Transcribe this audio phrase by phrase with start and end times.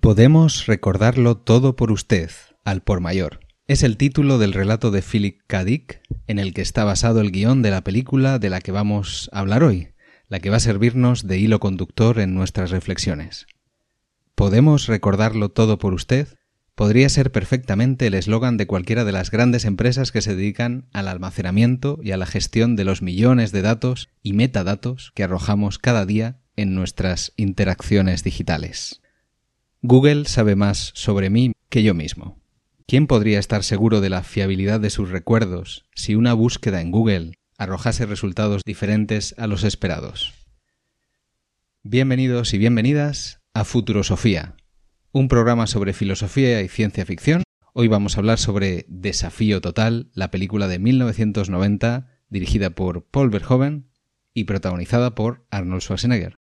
[0.00, 2.30] Podemos recordarlo todo por usted,
[2.64, 3.40] al por mayor.
[3.66, 5.62] Es el título del relato de Philip K.
[5.62, 9.28] Dick, en el que está basado el guion de la película de la que vamos
[9.30, 9.88] a hablar hoy,
[10.28, 13.46] la que va a servirnos de hilo conductor en nuestras reflexiones.
[14.34, 16.28] ¿Podemos recordarlo todo por usted?
[16.74, 21.08] Podría ser perfectamente el eslogan de cualquiera de las grandes empresas que se dedican al
[21.08, 26.06] almacenamiento y a la gestión de los millones de datos y metadatos que arrojamos cada
[26.06, 29.02] día en nuestras interacciones digitales.
[29.82, 32.38] Google sabe más sobre mí que yo mismo.
[32.86, 37.32] ¿Quién podría estar seguro de la fiabilidad de sus recuerdos si una búsqueda en Google
[37.56, 40.34] arrojase resultados diferentes a los esperados?
[41.82, 44.54] Bienvenidos y bienvenidas a Futurosofía,
[45.12, 47.42] un programa sobre filosofía y ciencia ficción.
[47.72, 53.88] Hoy vamos a hablar sobre Desafío Total, la película de 1990 dirigida por Paul Verhoeven
[54.34, 56.39] y protagonizada por Arnold Schwarzenegger.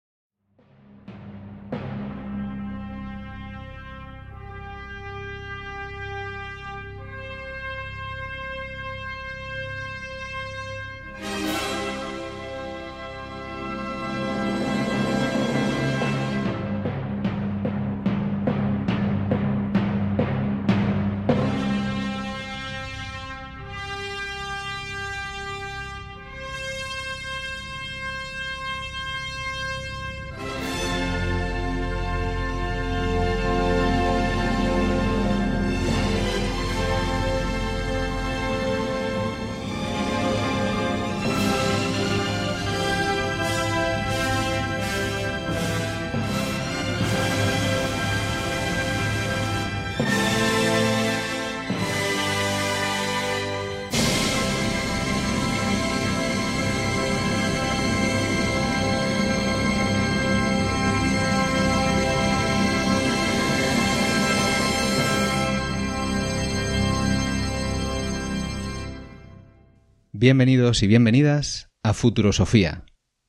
[70.23, 72.85] Bienvenidos y bienvenidas a Futurosofía.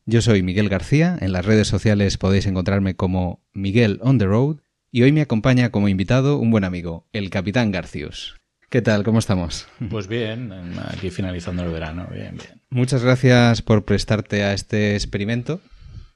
[0.07, 4.59] Yo soy Miguel García, en las redes sociales podéis encontrarme como Miguel on the Road
[4.93, 8.37] y hoy me acompaña como invitado un buen amigo, el Capitán Garcius.
[8.71, 9.03] ¿Qué tal?
[9.03, 9.67] ¿Cómo estamos?
[9.91, 10.53] Pues bien,
[10.87, 12.63] aquí finalizando el verano, bien, bien.
[12.71, 15.61] Muchas gracias por prestarte a este experimento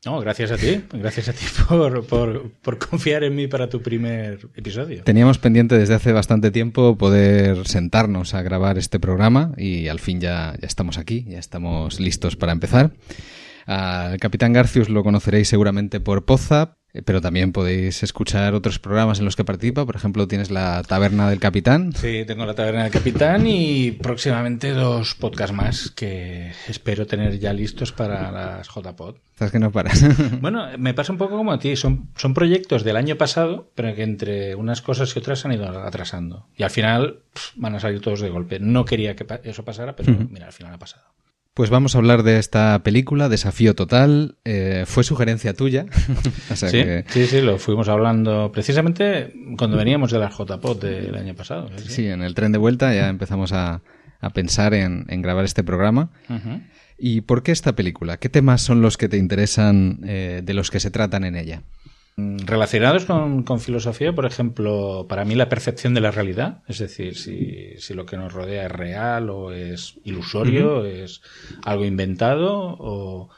[0.04, 4.48] no, gracias a ti, gracias a ti por, por, confiar en mí para tu primer
[4.54, 5.02] episodio.
[5.02, 10.20] Teníamos pendiente desde hace bastante tiempo poder sentarnos a grabar este programa y al fin
[10.20, 12.92] ya, ya estamos aquí, ya estamos listos para empezar.
[13.66, 19.24] Al Capitán Garcius lo conoceréis seguramente por Poza, pero también podéis escuchar otros programas en
[19.24, 19.86] los que participa.
[19.86, 21.92] Por ejemplo, tienes la Taberna del Capitán.
[21.94, 27.52] Sí, tengo la Taberna del Capitán y próximamente dos podcasts más que espero tener ya
[27.52, 29.16] listos para las JPod.
[29.38, 30.04] ¿Sabes que no paras?
[30.40, 31.76] bueno, me pasa un poco como a ti.
[31.76, 35.54] Son, son proyectos del año pasado, pero que entre unas cosas y otras se han
[35.54, 36.46] ido atrasando.
[36.56, 37.20] Y al final
[37.56, 38.58] van a salir todos de golpe.
[38.58, 41.04] No quería que eso pasara, pero mira, al final ha pasado.
[41.58, 44.36] Pues vamos a hablar de esta película, Desafío Total.
[44.44, 45.86] Eh, fue sugerencia tuya.
[46.54, 51.68] sí, sí, sí, lo fuimos hablando precisamente cuando veníamos de la JPOT del año pasado.
[51.84, 53.82] Sí, en el tren de vuelta ya empezamos a,
[54.34, 56.12] pensar en, grabar este programa.
[56.96, 58.18] ¿Y por qué esta película?
[58.18, 61.64] ¿Qué temas son los que te interesan eh, de los que se tratan en ella?
[62.18, 67.16] Mm, relacionados con, filosofía, por ejemplo, para mí la percepción de la realidad, es decir,
[67.16, 71.22] si, lo que nos rodea es real o es ilusorio, es
[71.62, 73.30] algo inventado, o,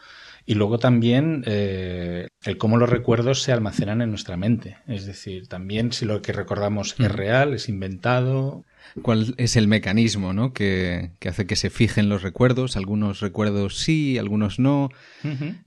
[0.47, 5.47] y luego también eh, el cómo los recuerdos se almacenan en nuestra mente, es decir,
[5.47, 8.65] también si lo que recordamos es real, es inventado.
[9.03, 10.55] ¿Cuál es el mecanismo ¿no?
[10.55, 12.79] que, hace que se fijen los recuerdos?
[12.79, 14.89] Algunos recuerdos sí, algunos no.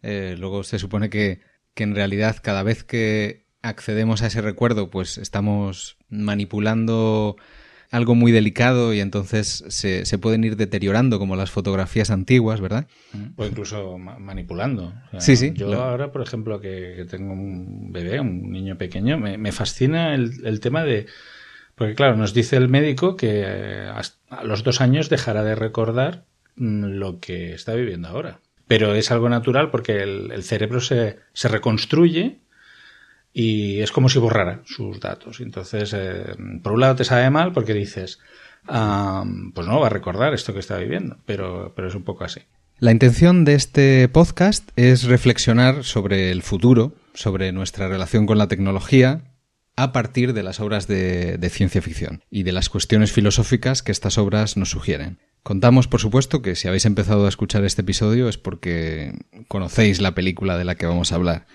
[0.02, 4.90] Eh, luego se supone que que en realidad cada vez que accedemos a ese recuerdo,
[4.90, 7.38] pues estamos manipulando
[7.94, 12.88] algo muy delicado y entonces se, se, pueden ir deteriorando como las fotografías antiguas, ¿verdad?
[13.36, 14.96] O incluso manipulando.
[15.20, 15.54] sí, sí.
[15.54, 20.84] Yo ahora, por ejemplo, que, tengo un bebé, un niño pequeño, me, fascina el, tema
[20.84, 21.06] de...
[21.76, 26.26] Porque claro, nos dice el médico que a los dos años dejará de recordar
[26.56, 28.40] mm, lo que está viviendo ahora.
[28.74, 32.40] Pero es algo natural porque el, cerebro se, reconstruye
[33.32, 35.42] y es como si borrara sus datos.
[35.42, 38.18] Entonces, eh, por un lado te sabe mal porque dices,
[38.66, 42.42] pues no va a recordar esto que está viviendo, pero, pero es un poco así.
[42.80, 48.48] La intención de este podcast es reflexionar sobre el futuro, sobre nuestra relación con la
[48.48, 49.22] tecnología,
[49.76, 54.18] a partir de las obras de, ciencia ficción y de las cuestiones filosóficas que estas
[54.18, 55.20] obras nos sugieren.
[55.44, 59.14] Contamos, por supuesto, que si habéis empezado a escuchar este episodio es porque
[59.50, 61.46] conocéis la película de la que vamos a hablar.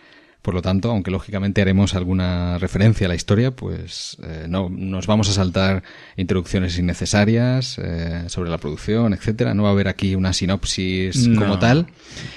[0.42, 5.06] Por lo tanto, aunque lógicamente haremos alguna referencia a la historia, pues eh, no nos
[5.06, 5.82] vamos a saltar
[6.16, 9.52] introducciones innecesarias eh, sobre la producción, etcétera.
[9.52, 11.88] No va a haber aquí una sinopsis como tal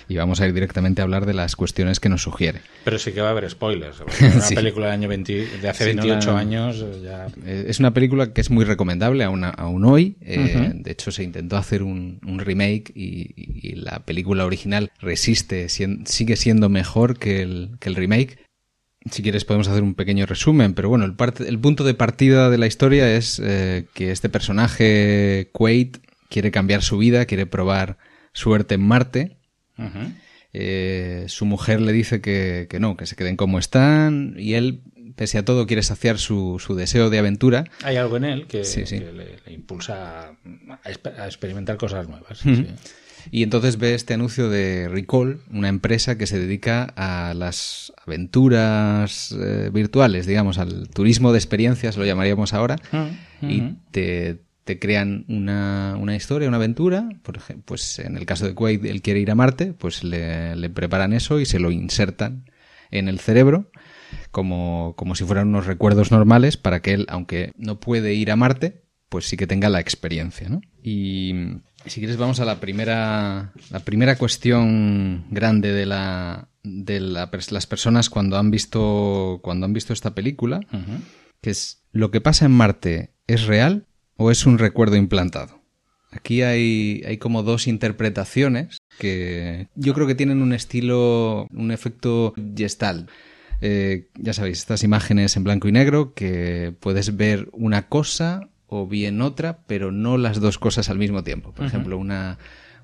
[0.09, 2.61] y vamos a ir directamente a hablar de las cuestiones que nos sugiere.
[2.83, 3.99] Pero sí que va a haber spoilers.
[4.19, 7.27] Una película de, año de hace 28 años ya...
[7.45, 10.15] Eh, es una película que es muy recomendable aún, aún hoy.
[10.21, 17.17] De hecho, se intentó hacer un, remake y, la película original resiste, sigue siendo mejor
[17.17, 18.39] que el, que el remake.
[19.09, 21.15] Si quieres podemos hacer un pequeño resumen, pero bueno, el,
[21.47, 25.97] el punto de partida de la historia es eh, que este personaje, Quaid,
[26.29, 27.97] quiere cambiar su vida, quiere probar
[28.33, 29.37] suerte en Marte.
[30.53, 34.81] Eh, su mujer le dice que, no, que se queden como están y él,
[35.15, 37.65] pese a todo, quiere saciar su, deseo de aventura.
[37.83, 40.35] Hay algo en él que, le, impulsa
[40.83, 42.43] a, experimentar cosas nuevas.
[43.29, 49.35] Y entonces ve este anuncio de Recall, una empresa que se dedica a las aventuras
[49.39, 53.09] eh, virtuales, digamos, al turismo de experiencias, lo llamaríamos ahora, ah,
[53.41, 54.39] y te,
[54.79, 57.09] crean una, historia, una aventura.
[57.23, 60.55] Por ejemplo, pues en el caso de Quaid, él quiere ir a Marte, pues le,
[60.55, 62.45] le preparan eso y se lo insertan
[62.89, 63.69] en el cerebro.
[64.31, 68.35] Como, como si fueran unos recuerdos normales para que él, aunque no puede ir a
[68.35, 70.61] Marte, pues sí que tenga la experiencia, ¿no?
[70.81, 71.33] Y
[71.85, 78.09] si quieres vamos a la primera, la primera cuestión grande de la de las personas
[78.09, 80.61] cuando han visto cuando han visto esta película,
[81.41, 85.61] que es lo que pasa en Marte es real o es un recuerdo implantado.
[86.11, 92.33] Aquí hay, hay como dos interpretaciones que yo creo que tienen un estilo, un efecto
[92.55, 93.07] gestal.
[93.61, 98.87] Eh, ya sabéis, estas imágenes en blanco y negro que puedes ver una cosa o
[98.87, 101.51] bien otra, pero no las dos cosas al mismo tiempo.
[101.51, 102.37] Por ejemplo, una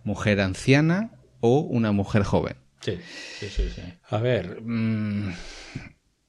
[0.03, 2.57] mujer anciana o una mujer joven.
[2.81, 2.99] Sí,
[3.39, 3.81] sí, sí.
[4.09, 5.31] A ver, mm,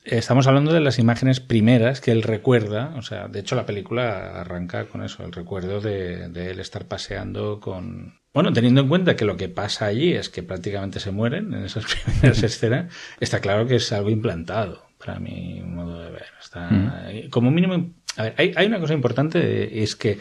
[0.04, 2.94] estamos hablando de las imágenes primeras que él recuerda.
[2.96, 7.58] O sea, de hecho la película arranca con eso, el recuerdo de, él estar paseando
[7.58, 8.20] con...
[8.32, 11.64] Bueno, teniendo en cuenta que lo que pasa allí es que prácticamente se mueren en
[11.64, 16.26] esas primeras escenas, está claro que es algo implantado, para mi modo de ver.
[16.40, 17.74] Está, Como mínimo
[18.18, 20.18] a ver, hay, una cosa importante, es que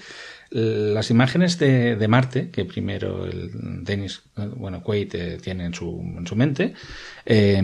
[0.51, 4.21] las imágenes de, Marte, que primero el Dennis,
[4.55, 6.73] bueno, Quaid eh, tiene en su, en su mente,
[7.25, 7.61] eh,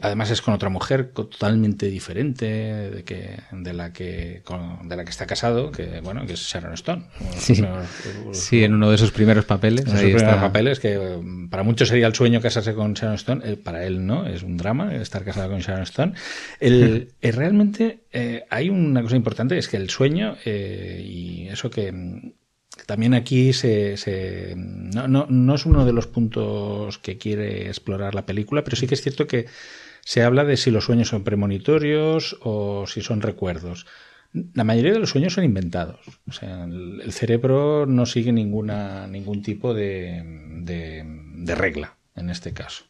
[0.00, 4.42] además es con otra mujer totalmente diferente de que de la que
[4.82, 7.04] de la que está casado que bueno que es Sharon Stone.
[8.32, 12.08] Sí, en uno de sus primeros papeles en primeros papeles que mm, para muchos sería
[12.08, 15.50] el sueño casarse con Sharon Stone eh, para él no es un drama estar casado
[15.50, 16.14] con Sharon Stone.
[16.58, 21.92] El, eh, realmente eh, hay una cosa importante es que el sueño y eso que
[21.92, 22.29] mm,
[22.86, 28.14] también aquí se, se no, no, no, es uno de los puntos que quiere explorar
[28.14, 29.46] la película, pero sí que es cierto que
[30.02, 33.86] se habla de si los sueños son premonitorios o si son recuerdos.
[34.54, 36.00] La mayoría de los sueños son inventados.
[36.28, 40.22] O sea, el, cerebro no sigue ninguna, ningún tipo de,
[40.62, 42.84] de, regla en este caso.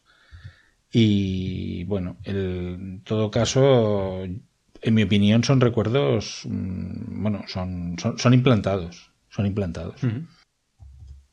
[0.91, 8.33] Y bueno, en todo caso, en mi opinión, son recuerdos, mm, bueno, son, son, son
[8.33, 9.95] implantados son implantados.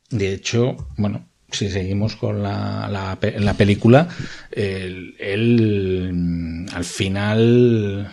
[0.09, 4.07] De hecho, bueno, si seguimos con la, la, la película,
[4.51, 8.11] él, mm, al final,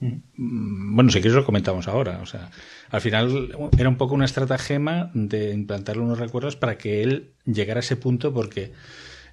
[0.00, 2.50] mm, bueno, si quieres lo comentamos ahora, o sea,
[2.90, 7.78] al final era un poco una estratagema de implantarle unos recuerdos para que él llegara
[7.78, 8.72] a ese punto porque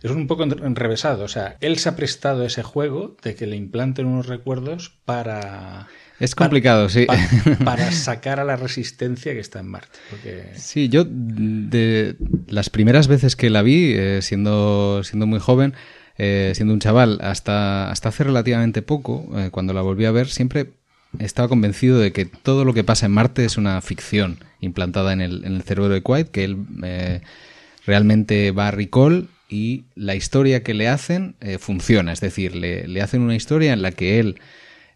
[0.01, 3.57] es un poco enrevesado, o sea, él se ha prestado ese juego de que le
[3.57, 5.87] implanten unos recuerdos para
[6.19, 7.07] es complicado, sí.
[7.63, 9.99] Para, sacar a la resistencia que está en Marte.
[10.55, 12.15] Sí, yo de
[12.47, 15.73] las primeras veces que la vi, eh, siendo, siendo muy joven,
[16.17, 20.27] eh, siendo un chaval, hasta, hasta hace relativamente poco, eh, cuando la volví a ver,
[20.27, 20.71] siempre
[21.19, 25.21] estaba convencido de que todo lo que pasa en Marte es una ficción implantada en
[25.21, 26.57] el, en el cerebro de Quaid, que él
[27.85, 32.11] realmente va a recall y la historia que le hacen funciona.
[32.11, 34.39] Es decir, le, le hacen una historia en la que él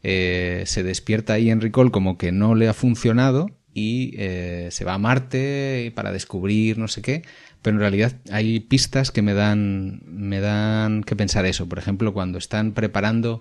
[0.04, 4.86] eh, se despierta ahí en Recall como que no le ha funcionado y eh, se
[4.86, 7.24] va a Marte para descubrir no sé qué,
[7.62, 11.68] pero en realidad hay pistas que me dan, me dan que pensar eso.
[11.68, 13.40] Por ejemplo, cuando están preparando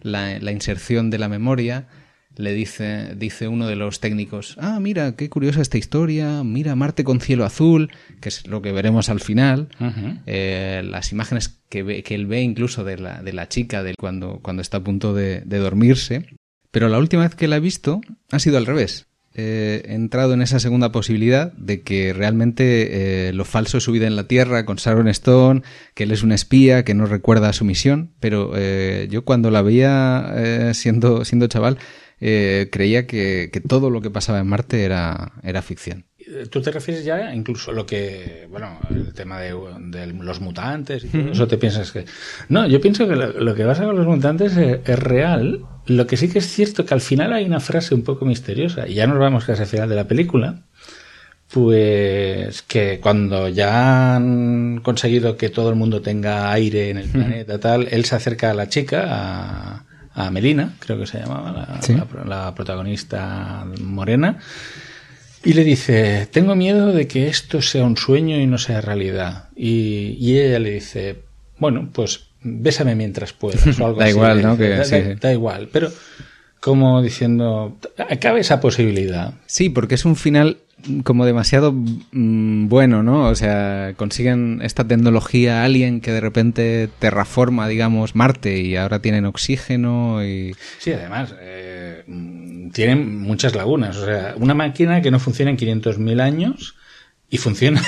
[0.00, 1.86] la inserción de la memoria,
[2.36, 7.04] le dice, dice uno de los técnicos, ah, mira, qué curiosa esta historia, mira Marte
[7.04, 9.68] con cielo azul, que es lo que veremos al final,
[10.26, 13.94] eh, las imágenes que, ve, que él ve incluso de la, de la chica de
[13.98, 16.26] cuando, cuando está a punto de, dormirse,
[16.70, 19.06] pero la última vez que la he visto ha sido al revés.
[19.34, 24.06] eh, entrado en esa segunda posibilidad de que realmente eh, lo falso es su vida
[24.06, 25.62] en la Tierra con Sharon Stone,
[25.94, 29.62] que él es un espía, que no recuerda su misión, pero eh, yo cuando la
[29.62, 31.78] veía siendo, siendo chaval
[32.70, 36.04] creía que, que, todo lo que pasaba en Marte era, era ficción.
[36.50, 39.52] Tú te refieres ya incluso a lo que, bueno, el tema de,
[40.20, 42.04] los mutantes y todo eso, te piensas que...
[42.48, 45.64] No, yo pienso que lo, que pasa con los mutantes es, real.
[45.86, 48.86] Lo que sí que es cierto que al final hay una frase un poco misteriosa,
[48.86, 50.62] y ya nos vamos casi al final de la película,
[51.52, 57.58] pues que cuando ya han conseguido que todo el mundo tenga aire en el planeta,
[57.58, 61.80] tal, él se acerca a la chica, a, a Melina, creo que se llamaba,
[62.26, 64.38] la protagonista morena,
[65.44, 69.48] y le dice, tengo miedo de que esto sea un sueño y no sea realidad.
[69.56, 71.18] Y, ella le dice,
[71.58, 74.56] bueno, pues bésame mientras puedas o algo da igual, ¿no?
[74.56, 75.90] da, igual, pero
[76.60, 77.76] como diciendo,
[78.20, 79.34] cabe esa posibilidad.
[79.46, 80.58] Sí, porque es un final
[81.04, 83.28] como demasiado mm, bueno, ¿no?
[83.28, 89.24] O sea, consiguen esta tecnología alien que de repente terraforma, digamos, Marte y ahora tienen
[89.24, 90.54] oxígeno y...
[90.78, 92.04] Sí, además, eh,
[92.72, 93.96] tienen muchas lagunas.
[93.96, 96.76] O sea, una máquina que no funciona en 500.000 años
[97.28, 97.82] y funciona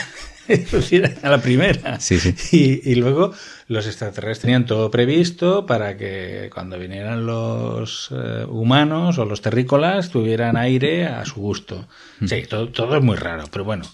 [1.23, 2.01] a la primera.
[2.01, 2.81] Sí, sí.
[2.85, 3.33] Y, luego
[3.69, 10.11] los extraterrestres tenían todo previsto para que cuando vinieran los eh, humanos o los terrícolas
[10.11, 11.89] tuvieran aire a su gusto.
[12.21, 12.27] Mm.
[12.27, 13.85] Sí, todo, todo, es muy raro, pero bueno.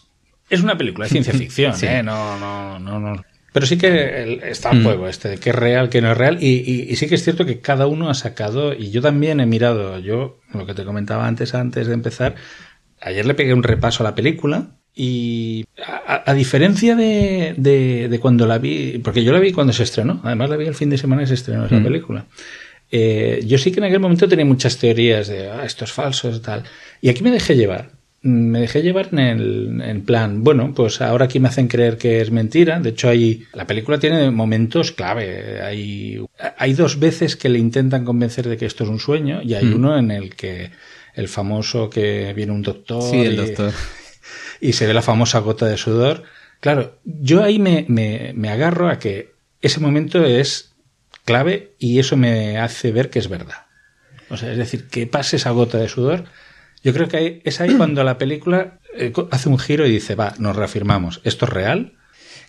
[0.49, 2.03] Es una película de ciencia ficción, ¿eh?
[2.03, 3.25] No, no, no, no.
[3.53, 4.85] Pero sí que está en mm.
[4.85, 6.39] juego este de qué es real, qué no es real.
[6.41, 9.47] Y, y, sí que es cierto que cada uno ha sacado, y yo también he
[9.47, 12.37] mirado, yo, lo que te comentaba antes, antes de empezar,
[13.01, 15.65] ayer le pegué un repaso a la película y
[16.07, 20.51] a, diferencia de, de, cuando la vi, porque yo la vi cuando se estrenó, además
[20.51, 21.85] la vi el fin de semana y se estrenó esa mm.
[21.85, 22.27] película.
[22.91, 26.31] Eh, yo sí que en aquel momento tenía muchas teorías de ah, esto es falso,
[26.31, 26.65] y tal.
[27.01, 27.93] Y aquí me dejé llevar.
[28.23, 32.21] Me dejé llevar en el en plan, bueno, pues ahora aquí me hacen creer que
[32.21, 32.79] es mentira.
[32.81, 35.63] De hecho, hay, la película tiene momentos clave.
[35.63, 36.23] Hay,
[36.59, 39.65] hay dos veces que le intentan convencer de que esto es un sueño y hay
[39.65, 39.75] mm.
[39.75, 40.71] uno en el que
[41.15, 43.03] el famoso que viene un doctor.
[43.03, 43.73] Sí, el doctor
[44.61, 46.25] y se ve la famosa gota de sudor.
[46.61, 50.73] Claro, yo ahí me, me, agarro a que ese momento es
[51.25, 53.67] clave y eso me hace ver que es verdad.
[54.29, 56.25] O sea, es decir, que pase esa gota de sudor.
[56.83, 60.35] Yo creo que es ahí cuando la película eh, hace un giro y dice, va,
[60.39, 61.95] nos reafirmamos, esto es real.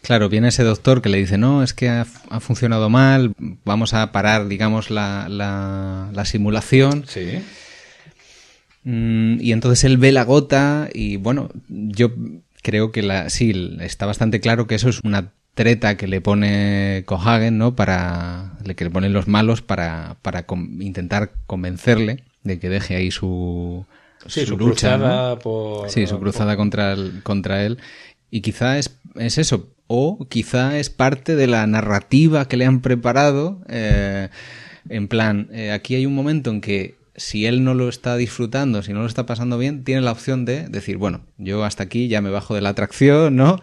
[0.01, 2.05] Claro, viene ese doctor que le dice, no, es que ha,
[2.39, 7.05] funcionado mal, vamos a parar, digamos, la, la, la simulación.
[7.07, 7.43] Sí.
[8.83, 12.11] Mm, y entonces él ve la gota y bueno, yo
[12.61, 17.03] creo que la, sí, está bastante claro que eso es una treta que le pone
[17.05, 17.75] Cohagen, ¿no?
[17.75, 20.45] Para, que le ponen los malos para, para
[20.79, 23.85] intentar convencerle de que deje ahí su,
[24.25, 27.79] su, lucha, por, sí, su cruzada contra, contra él.
[28.29, 32.81] Y quizá es, es eso, o quizá es parte de la narrativa que le han
[32.81, 33.59] preparado.
[33.67, 34.29] Eh,
[34.89, 38.81] en plan, eh, aquí hay un momento en que si él no lo está disfrutando,
[38.83, 42.07] si no lo está pasando bien, tiene la opción de decir, bueno, yo hasta aquí
[42.07, 43.59] ya me bajo de la atracción, ¿no?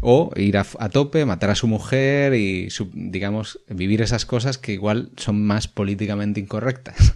[0.00, 5.10] O ir a, tope, matar a su mujer y, digamos, vivir esas cosas que igual
[5.16, 7.14] son más políticamente incorrectas.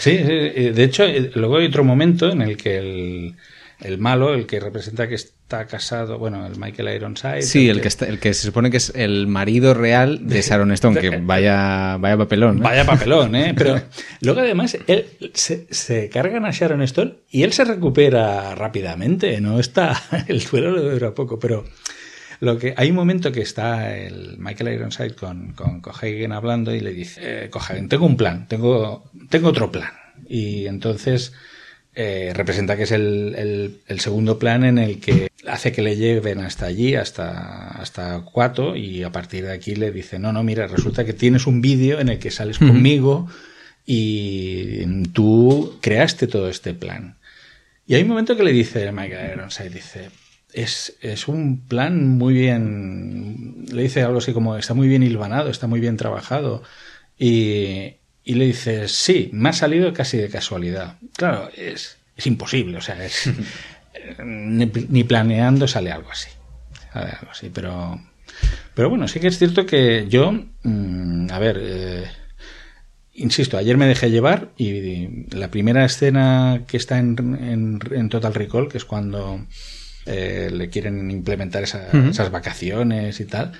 [0.00, 3.36] Sí, de hecho, eh, luego hay otro momento en el que el,
[3.80, 7.42] el malo, el que representa que está casado, bueno, el Michael Ironside.
[7.42, 10.72] Sí, el, que, está, el que se supone que es el marido real de Sharon
[10.72, 12.60] Stone, que vaya, vaya papelón.
[12.60, 13.54] Vaya papelón, ¿eh?
[13.56, 13.80] Pero
[14.22, 19.60] luego además él, se, se, cargan a Sharon Stone y él se recupera rápidamente, no
[19.60, 21.64] está, el suelo le dura poco, pero
[22.40, 26.80] lo que hay un momento que está el Michael Ironside con, con Cohagen hablando y
[26.80, 27.50] le dice, eh,
[27.88, 29.90] tengo un plan, tengo, tengo otro plan.
[30.28, 31.32] Y entonces
[31.98, 36.40] eh, representa que es el, el, segundo plan en el que hace que le lleven
[36.40, 40.66] hasta allí, hasta, hasta Cuato, y a partir de aquí le dice, no, no, mira,
[40.66, 43.28] resulta que tienes un vídeo en el que sales conmigo
[43.86, 44.84] y
[45.14, 47.16] tú creaste todo este plan.
[47.86, 50.10] Y hay un momento que le dice Michael Ironside, dice,
[50.52, 55.48] es, es un plan muy bien, le dice algo así como, está muy bien hilvanado,
[55.48, 56.62] está muy bien trabajado.
[57.18, 57.94] Y,
[58.26, 60.96] y le dices, sí, me ha salido casi de casualidad.
[61.16, 63.30] Claro, es, es imposible, o sea, es,
[64.24, 66.28] ni, planeando sale algo así.
[66.92, 68.00] Sale algo así, pero,
[68.74, 70.32] pero bueno, sí que es cierto que yo,
[70.64, 72.04] mm, a ver, eh,
[73.14, 78.68] insisto, ayer me dejé llevar y, la primera escena que está en, en, Total Recall,
[78.68, 79.46] que es cuando
[80.04, 83.52] eh, le quieren implementar esas vacaciones y tal,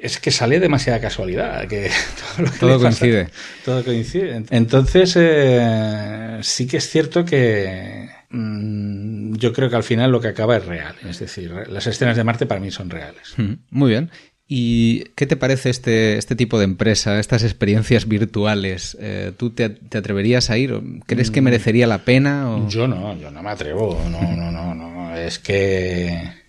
[0.00, 1.90] es que sale demasiada casualidad, que
[2.60, 3.28] todo, coincide.
[3.64, 4.44] todo coincide.
[4.50, 10.28] Entonces, eh, sí que es cierto que mm, yo creo que al final lo que
[10.28, 10.94] acaba es real.
[11.08, 13.34] Es decir, las escenas de Marte para mí son reales.
[13.70, 14.10] Muy bien.
[14.52, 18.96] ¿Y qué te parece este, este tipo de empresa, estas experiencias virtuales?
[19.00, 20.74] Eh, ¿Tú te, atreverías a ir?
[21.06, 21.44] ¿Crees que mm.
[21.44, 22.58] merecería la pena?
[22.68, 24.02] Yo no, yo no me atrevo.
[24.10, 25.14] No, no, no, no.
[25.14, 26.39] Es que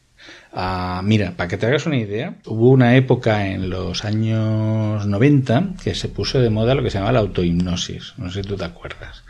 [0.53, 5.75] Ah, mira, para que te hagas una idea, hubo una época en los años 90
[5.81, 8.13] que se puso de moda lo que se llama la autohipnosis.
[8.17, 9.23] No sé si tú te acuerdas.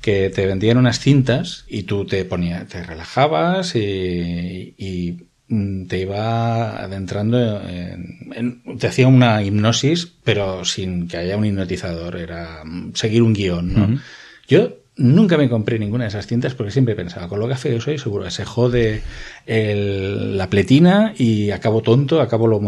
[0.00, 6.82] Que te vendían unas cintas y tú te ponías, te relajabas y, mm, te iba
[6.82, 13.22] adentrando en, te hacía una hipnosis pero sin que haya un hipnotizador era mm, seguir
[13.22, 14.00] un guion ¿no?
[14.48, 17.80] yo Nunca me compré ninguna de esas cintas porque siempre pensaba, con lo que que
[17.80, 19.02] soy, seguro que se jode
[19.46, 22.60] la pletina y acabo tonto, acabo lo,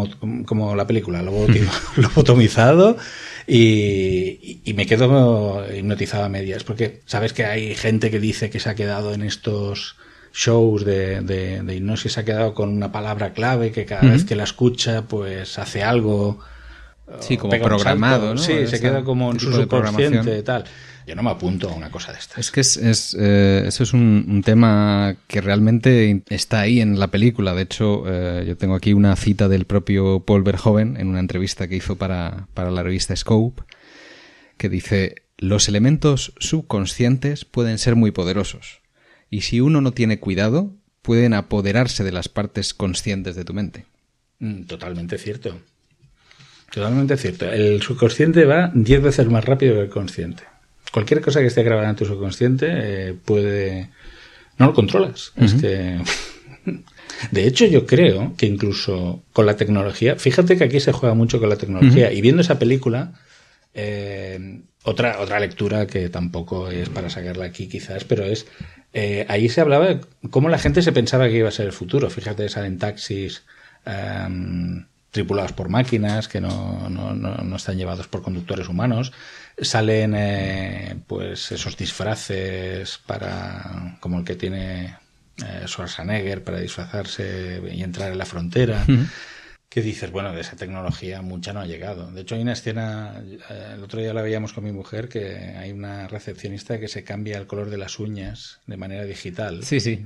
[0.44, 1.22] como la película,
[1.96, 2.96] lo, botomizado
[3.46, 6.64] y, y, me quedo hipnotizado a medias.
[6.64, 9.94] Porque sabes que hay gente que dice que se ha quedado en estos
[10.34, 14.24] shows de, de, de hipnosis, se ha quedado con una palabra clave que cada vez
[14.24, 16.40] que la escucha pues hace algo.
[17.20, 18.40] Sí, como programado, ¿no?
[18.40, 20.64] Sí, se queda como en su subconsciente y tal.
[21.06, 22.38] Yo no me apunto a una cosa de estas.
[22.38, 27.12] Es que es, es eh, eso es un, tema que realmente está ahí en la
[27.12, 27.54] película.
[27.54, 31.68] De hecho, eh, yo tengo aquí una cita del propio Paul Verhoeven en una entrevista
[31.68, 33.62] que hizo para, para la revista Scope,
[34.56, 38.80] que dice, los elementos subconscientes pueden ser muy poderosos,
[39.30, 43.86] y si uno no tiene cuidado, pueden apoderarse de las partes conscientes de tu mente.
[44.40, 45.56] Mm, totalmente cierto.
[46.70, 47.50] Totalmente cierto.
[47.50, 50.42] El subconsciente va diez veces más rápido que el consciente
[50.96, 53.90] cualquier cosa que esté grabada en tu subconsciente eh, puede...
[54.56, 55.32] No lo controlas.
[55.36, 56.00] Es que...
[57.30, 61.38] De hecho, yo creo que incluso con la tecnología, fíjate que aquí se juega mucho
[61.38, 63.12] con la tecnología, y viendo esa película,
[63.74, 68.46] eh, otra, otra lectura que tampoco es para sacarla aquí quizás, pero es,
[68.94, 71.72] eh, ahí se hablaba de cómo la gente se pensaba que iba a ser el
[71.72, 72.08] futuro.
[72.08, 73.44] Fíjate, salen taxis
[73.84, 79.12] em, tripulados por máquinas que no, no, no, están llevados por conductores humanos.
[79.58, 84.94] Salen eh, pues esos disfraces para como el que tiene
[85.38, 88.84] eh, Schwarzenegger para disfrazarse y entrar en la frontera.
[89.70, 92.10] Que dices bueno de esa tecnología mucha no ha llegado.
[92.12, 95.56] De hecho hay una escena eh, el otro día la veíamos con mi mujer que
[95.58, 99.64] hay una recepcionista que se cambia el color de las uñas de manera digital.
[99.64, 100.04] Sí sí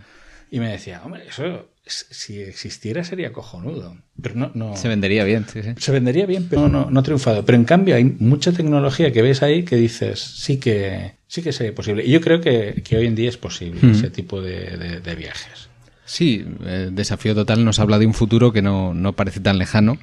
[0.51, 3.97] y me decía, hombre, eso si existiera sería cojonudo.
[4.21, 5.71] Pero no, no se vendería bien, sí, sí.
[5.77, 7.45] Se vendería bien, pero no, no, ha triunfado.
[7.45, 11.53] Pero en cambio hay mucha tecnología que ves ahí que dices, sí que, sí que
[11.53, 12.05] sería posible.
[12.05, 15.69] Y yo creo que, hoy en día es posible ese tipo de, viajes.
[16.05, 19.99] Sí, el Desafío Total nos habla de un futuro que no, no parece tan lejano,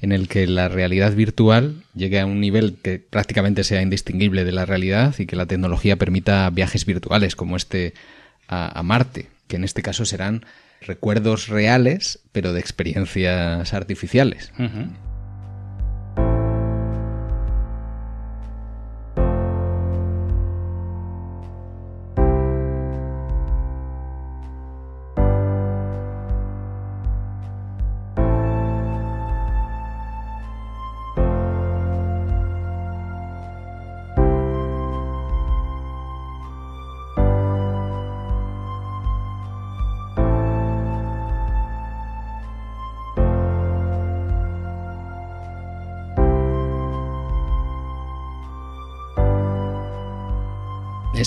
[0.00, 4.52] en el que la realidad virtual llegue a un nivel que prácticamente sea indistinguible de
[4.52, 7.94] la realidad y que la tecnología permita viajes virtuales como este
[8.46, 10.44] a, a Marte que en este caso serán
[10.80, 14.52] recuerdos reales, pero de experiencias artificiales.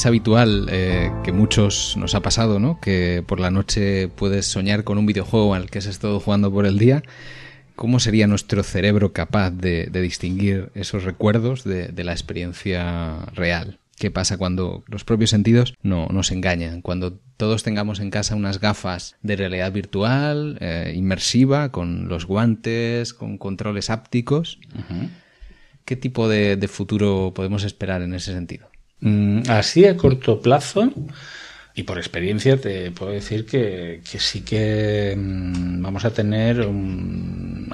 [0.02, 2.80] Es habitual eh, que muchos nos ha pasado, ¿no?
[2.82, 6.66] Que por la noche puedes soñar con un videojuego al que has estado jugando por
[6.66, 7.04] el día.
[7.76, 13.78] ¿Cómo sería nuestro cerebro capaz de, distinguir esos recuerdos de, la experiencia real?
[13.96, 16.82] ¿Qué pasa cuando los propios sentidos no nos engañan?
[16.82, 23.14] Cuando todos tengamos en casa unas gafas de realidad virtual, eh, inmersiva, con los guantes,
[23.14, 24.58] con controles ápticos.
[25.86, 28.72] ¿Qué tipo de futuro podemos esperar en ese sentido?
[29.02, 30.92] Mm, así a corto plazo,
[31.74, 37.70] y por experiencia te puedo decir que, sí que mm, vamos a tener un,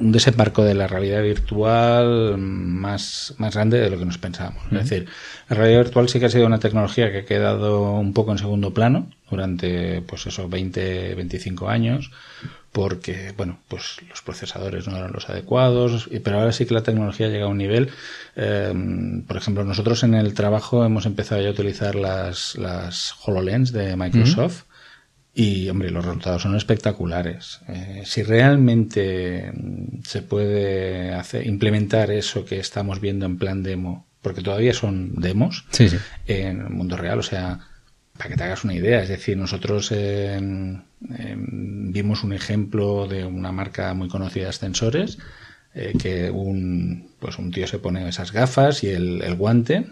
[0.00, 4.64] un, desembarco de la realidad virtual más, más grande de lo que nos pensábamos.
[4.72, 5.06] Es decir,
[5.48, 8.38] la realidad virtual sí que ha sido una tecnología que ha quedado un poco en
[8.38, 12.10] segundo plano durante pues esos 20, 25 años
[12.72, 17.28] porque, bueno, pues los procesadores no eran los adecuados, pero ahora sí que la tecnología
[17.28, 17.90] llega a un nivel.
[18.36, 23.72] Em, por ejemplo, nosotros en el trabajo hemos empezado ya a utilizar las, las HoloLens
[23.72, 24.64] de Microsoft.
[25.34, 27.60] Y, hombre, los resultados son espectaculares.
[27.68, 29.52] Eh, si realmente
[30.04, 35.64] se puede hacer, implementar eso que estamos viendo en plan demo, porque todavía son demos
[36.26, 37.60] en el mundo real, o sea,
[38.16, 39.92] para que te hagas una idea, es decir, nosotros
[41.00, 45.18] vimos un ejemplo de una marca muy conocida de ascensores,
[45.74, 49.86] eh, que un, pues un tío se pone esas gafas y el, el guante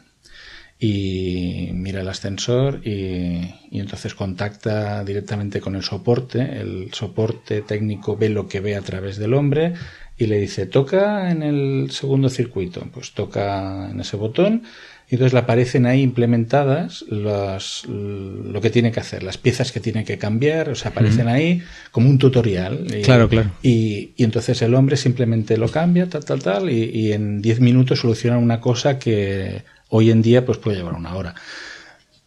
[0.79, 6.61] y mira el ascensor y, entonces contacta directamente con el soporte.
[6.61, 9.75] El soporte técnico ve lo que ve a través del hombre
[10.19, 12.87] y le dice toca en el segundo circuito.
[12.93, 14.65] Pues toca en ese botón
[14.96, 19.81] y entonces le aparecen ahí implementadas las, lo que tiene que hacer, las piezas que
[19.81, 22.87] tiene que cambiar, o sea, aparecen ahí como un tutorial.
[22.89, 23.53] Y, claro, claro.
[23.63, 27.61] Y, y, entonces el hombre simplemente lo cambia, tal, tal, tal, y, y en 10
[27.61, 31.35] minutos soluciona una cosa que Hoy en día pues puede llevar una hora.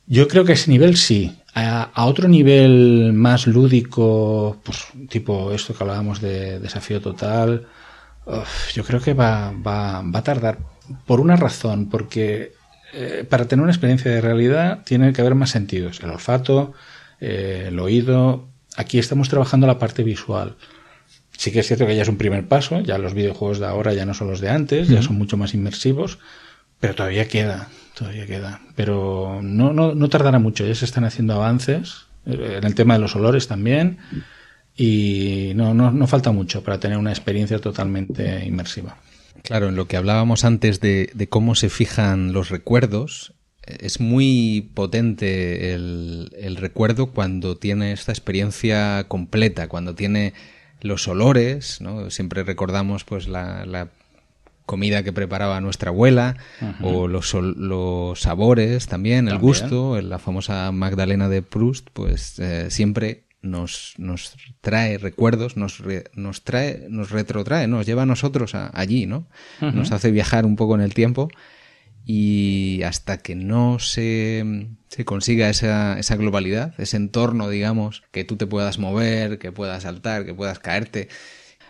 [0.07, 1.35] Yo creo que a ese nivel sí.
[1.53, 7.67] A, otro nivel más lúdico, pues tipo esto que hablábamos de desafío total,
[8.73, 10.59] yo creo que va, va, va, a tardar
[11.05, 12.53] por una razón, porque
[12.93, 16.73] eh, para tener una experiencia de realidad tiene que haber más sentidos, el olfato,
[17.19, 18.47] eh, el oído.
[18.75, 20.55] Aquí estamos trabajando la parte visual.
[21.37, 23.93] Sí que es cierto que ya es un primer paso, ya los videojuegos de ahora
[23.93, 26.19] ya no son los de antes, ya son mucho más inmersivos,
[26.79, 28.61] pero todavía queda, todavía queda.
[28.75, 32.95] Pero no, no, no tardará mucho, ya se están haciendo avances eh, en el tema
[32.95, 33.99] de los olores también
[34.75, 38.97] y no, no, no falta mucho para tener una experiencia totalmente inmersiva.
[39.43, 43.33] Claro, en lo que hablábamos antes de, de cómo se fijan los recuerdos,
[43.65, 50.33] es muy potente el, el, recuerdo cuando tiene esta experiencia completa, cuando tiene
[50.81, 52.09] los olores, ¿no?
[52.09, 53.89] Siempre recordamos pues la, la
[54.65, 56.37] comida que preparaba nuestra abuela
[56.81, 63.23] o los, los, sabores también, el gusto, la famosa Magdalena de Proust, pues eh, siempre
[63.41, 65.81] nos, nos trae recuerdos, nos,
[66.13, 69.27] nos trae, nos retrotrae, nos lleva a nosotros allí, ¿no?
[69.61, 71.29] Nos hace viajar un poco en el tiempo
[72.05, 78.35] y hasta que no se, se consiga esa, esa, globalidad, ese entorno, digamos, que tú
[78.35, 81.07] te puedas mover, que puedas saltar, que puedas caerte,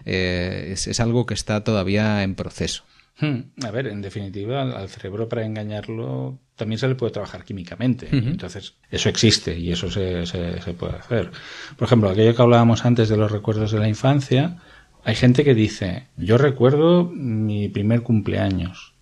[0.05, 2.83] eh, es, es, algo que está todavía en proceso.
[3.19, 3.51] Hmm.
[3.63, 8.09] A ver, en definitiva, al cerebro para engañarlo también se le puede trabajar químicamente.
[8.11, 11.31] Entonces, eso existe y eso se, se, puede hacer.
[11.77, 14.57] Por ejemplo, aquello que hablábamos antes de los recuerdos de la infancia,
[15.05, 18.93] hay gente que dice, yo recuerdo mi primer cumpleaños.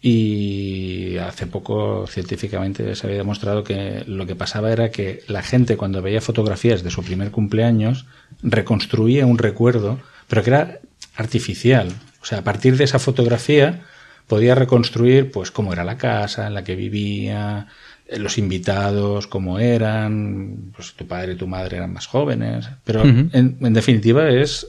[0.00, 5.78] Y hace poco científicamente se había demostrado que lo que pasaba era que la gente
[5.78, 8.04] cuando veía fotografías de su primer cumpleaños
[8.42, 10.80] reconstruía un recuerdo, pero que era
[11.16, 11.88] artificial.
[12.20, 13.84] O sea, a partir de esa fotografía
[14.26, 17.68] podía reconstruir pues cómo era la casa en la que vivía,
[18.06, 23.02] eh, los invitados, cómo eran, pues tu padre y tu madre eran más jóvenes, pero
[23.04, 24.68] en, definitiva es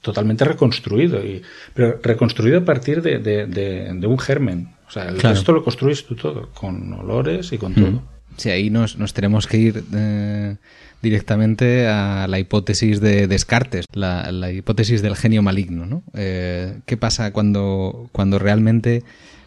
[0.00, 1.42] totalmente reconstruido, y,
[1.74, 4.74] pero reconstruido a partir de, de, un germen.
[4.88, 8.02] O sea, el resto lo construyes tú todo, con olores y con todo.
[8.36, 10.56] Sí, ahí nos, nos tenemos que ir eh,
[11.02, 15.86] directamente a la hipótesis de Descartes, la, hipótesis del genio maligno.
[15.86, 16.02] ¿no?
[16.14, 19.02] Eh, ¿Qué pasa cuando, cuando realmente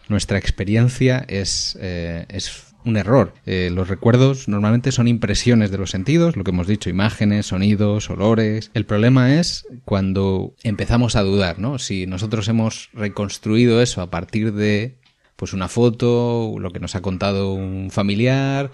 [0.08, 3.32] nuestra experiencia es, eh, es un error.
[3.46, 8.10] Eh, los recuerdos normalmente son impresiones de los sentidos, lo que hemos dicho, imágenes, sonidos,
[8.10, 8.70] olores.
[8.74, 11.78] El problema es cuando empezamos a dudar, ¿no?
[11.78, 14.96] Si nosotros hemos reconstruido eso a partir de
[15.36, 18.70] pues una foto, lo que nos ha contado un familiar,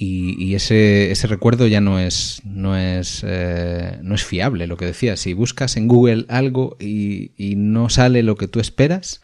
[0.00, 4.84] y, ese, ese, recuerdo ya no es, no, es, eh, no es fiable, lo que
[4.84, 5.16] decía.
[5.16, 9.22] Si buscas en Google algo y, y, no sale lo que tú esperas,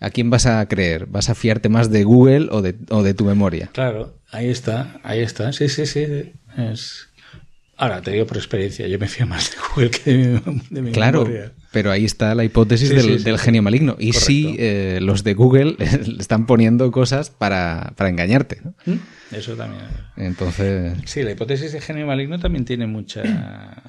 [0.00, 1.04] ¿a quién vas a creer?
[1.06, 3.68] ¿Vas a fiarte más de Google o de, o de tu memoria?
[3.74, 5.52] Claro, ahí está, ahí está.
[5.52, 6.06] Sí, sí, sí.
[6.56, 7.07] Es...
[7.80, 10.82] Ahora, te digo por experiencia, yo me fío más de Google que de mi, de
[10.82, 11.28] mi claro,
[11.70, 13.94] Pero ahí está la hipótesis del, del, genio maligno.
[14.00, 15.76] Y si eh, los de Google
[16.18, 18.60] están poniendo cosas para, para engañarte.
[18.64, 18.74] ¿no?
[18.84, 18.98] ¿Mm?
[19.30, 19.84] Eso también.
[20.16, 20.94] Entonces.
[21.04, 23.22] Sí, la hipótesis de genio maligno también tiene mucha,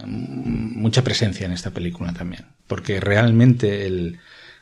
[0.06, 2.46] mucha presencia en esta película también.
[2.68, 4.20] Porque realmente el,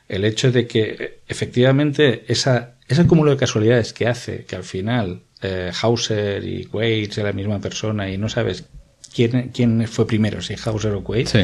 [0.07, 5.23] el hecho de que efectivamente esa, ese cúmulo de casualidades que hace que al final
[5.41, 8.69] eh, Hauser y Quaid sea la misma persona y no sabes
[9.13, 11.27] quién, quién fue primero, si Hauser o Quaid.
[11.27, 11.39] Sí.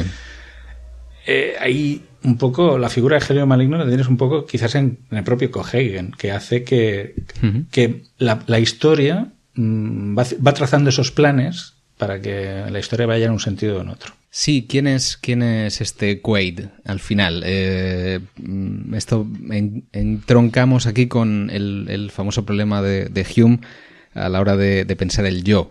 [1.26, 4.98] Eh, ahí un poco la figura de genio maligno la tienes un poco quizás en,
[5.10, 7.14] el propio Cohagen, que hace que,
[7.70, 13.26] que la, la, historia mm, va, va, trazando esos planes para que la historia vaya
[13.26, 14.12] en un sentido o en otro.
[14.30, 17.42] Sí, ¿quién es, quién es este Quaid al final?
[17.46, 19.26] Eh, mm, esto
[19.92, 23.60] entroncamos aquí con el, el famoso problema de, de, Hume
[24.12, 25.70] a la hora de, de pensar el yo.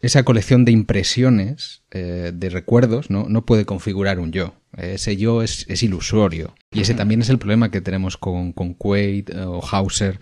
[0.00, 3.26] Esa colección de impresiones, eh, de recuerdos, ¿no?
[3.28, 4.54] no puede configurar un yo.
[4.76, 6.54] Ese yo es, es ilusorio.
[6.70, 10.20] Y ese también es el problema que tenemos con, con Quaid eh, o Hauser.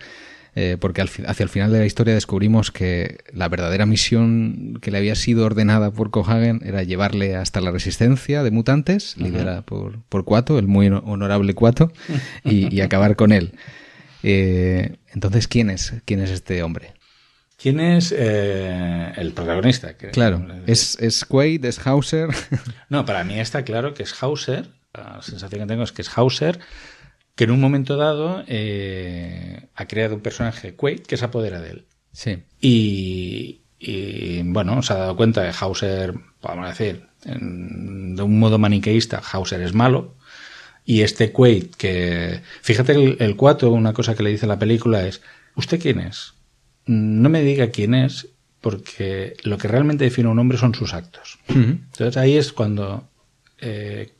[0.59, 4.97] Eh, porque hacia el final de la historia descubrimos que la verdadera misión que le
[4.97, 10.25] había sido ordenada por Cohagen era llevarle hasta la resistencia de mutantes, liderada por, por
[10.25, 11.91] Cuato, el muy honorable Cuato,
[12.43, 13.53] y, acabar con él.
[14.23, 16.95] Eh, entonces, ¿quién es, ¿quién es este hombre?
[17.57, 19.95] ¿Quién es eh, el protagonista?
[19.95, 22.29] claro, ¿es, ¿es Quaid, es Hauser?
[22.89, 24.69] no, para mí está claro que es Hauser.
[24.93, 26.59] La sensación que tengo es que es Hauser
[27.37, 31.69] que en un momento dado eh, ha creado un personaje, Quaid, que se apodera de
[31.69, 31.85] él.
[32.11, 32.43] Sí.
[32.59, 39.61] Y, bueno, se ha dado cuenta de Hauser, podemos decir, de un modo maniqueísta, Hauser
[39.61, 40.15] es malo.
[40.83, 42.41] Y este Quaid, que.
[42.63, 45.21] Fíjate, el, el 4, una cosa que le dice la película es:
[45.55, 46.33] ¿Usted quién es?
[46.87, 48.29] No me diga quién es,
[48.61, 51.39] porque lo que realmente define a un hombre son sus actos.
[51.47, 53.07] Entonces ahí es cuando
[53.59, 54.11] eh,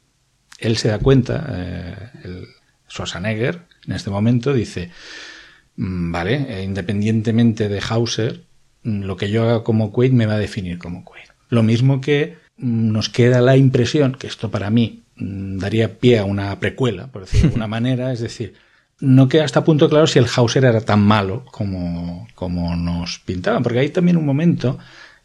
[0.60, 2.48] él se da cuenta, eh, el,
[2.90, 4.90] Schwarzenegger, en este momento, dice,
[5.76, 8.44] mm, vale, eh, independientemente de Hauser,
[8.84, 11.28] mm, lo que yo haga como Quaid me va a definir como Quaid.
[11.50, 16.26] Lo mismo que mm, nos queda la impresión, que esto para mí daría pie a
[16.26, 18.54] una precuela, por decirlo de alguna manera, es decir,
[19.00, 23.64] no queda hasta punto claro si el Hauser era tan malo como, como nos pintaban,
[23.64, 24.78] porque hay también un momento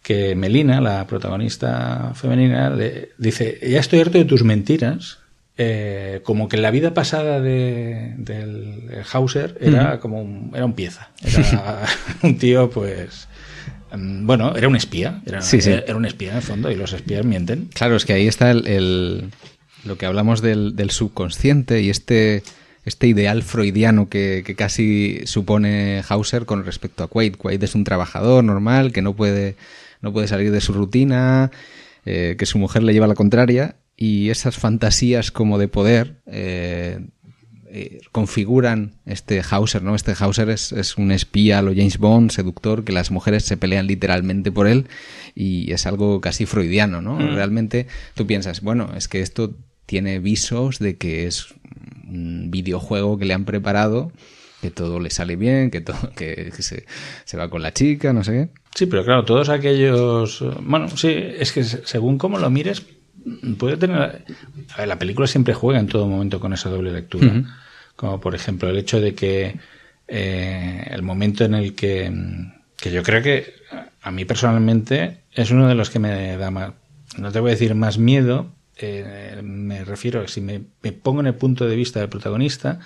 [0.03, 5.19] que Melina, la protagonista femenina, le dice, ya estoy harto de tus mentiras,
[5.59, 11.11] eh, como que la vida pasada de, del Hauser era como un, era un pieza.
[11.23, 11.87] Era
[12.23, 13.29] un tío, pues.
[13.93, 15.21] Mm, bueno, era un espía.
[15.27, 17.69] Era, era, un espía en el fondo y los espías mienten.
[17.75, 19.31] Claro, es que ahí está el,
[19.85, 22.43] lo que hablamos del, subconsciente y este,
[22.85, 27.37] este ideal freudiano que, que, casi supone Hauser con respecto a Quaid.
[27.37, 29.57] Quaid es un trabajador normal que no puede,
[30.01, 31.51] no puede salir de su rutina,
[32.05, 36.17] eh, que su mujer le lleva a la contraria y esas fantasías como de poder
[36.27, 36.99] eh,
[37.67, 39.95] eh, configuran este Hauser, ¿no?
[39.95, 43.87] Este Hauser es, es, un espía, lo James Bond, seductor, que las mujeres se pelean
[43.87, 44.89] literalmente por él
[45.35, 47.15] y es algo casi freudiano, ¿no?
[47.15, 47.35] Mm.
[47.35, 49.55] Realmente tú piensas, bueno, es que esto
[49.87, 51.55] tiene visos de que es
[52.09, 54.13] un videojuego que le han preparado
[54.61, 56.87] que todo le sale bien, que todo que, se,
[57.25, 58.49] se, va con la chica, no sé qué.
[58.77, 60.43] Sí, pero claro, todos aquellos...
[60.61, 62.87] Bueno, sí, es que según cómo lo mires,
[63.59, 64.25] puede tener.
[64.87, 67.45] la película siempre juega en todo momento con esa doble lectura.
[67.97, 69.59] Como por ejemplo el hecho de que
[70.09, 72.13] eh, el momento en el que.
[72.77, 73.53] que yo creo que
[74.01, 76.73] a mí personalmente es uno de los que me da más.
[77.19, 81.27] No te voy a decir más miedo, eh, me refiero, si me, me, pongo en
[81.27, 82.81] el punto de vista del protagonista,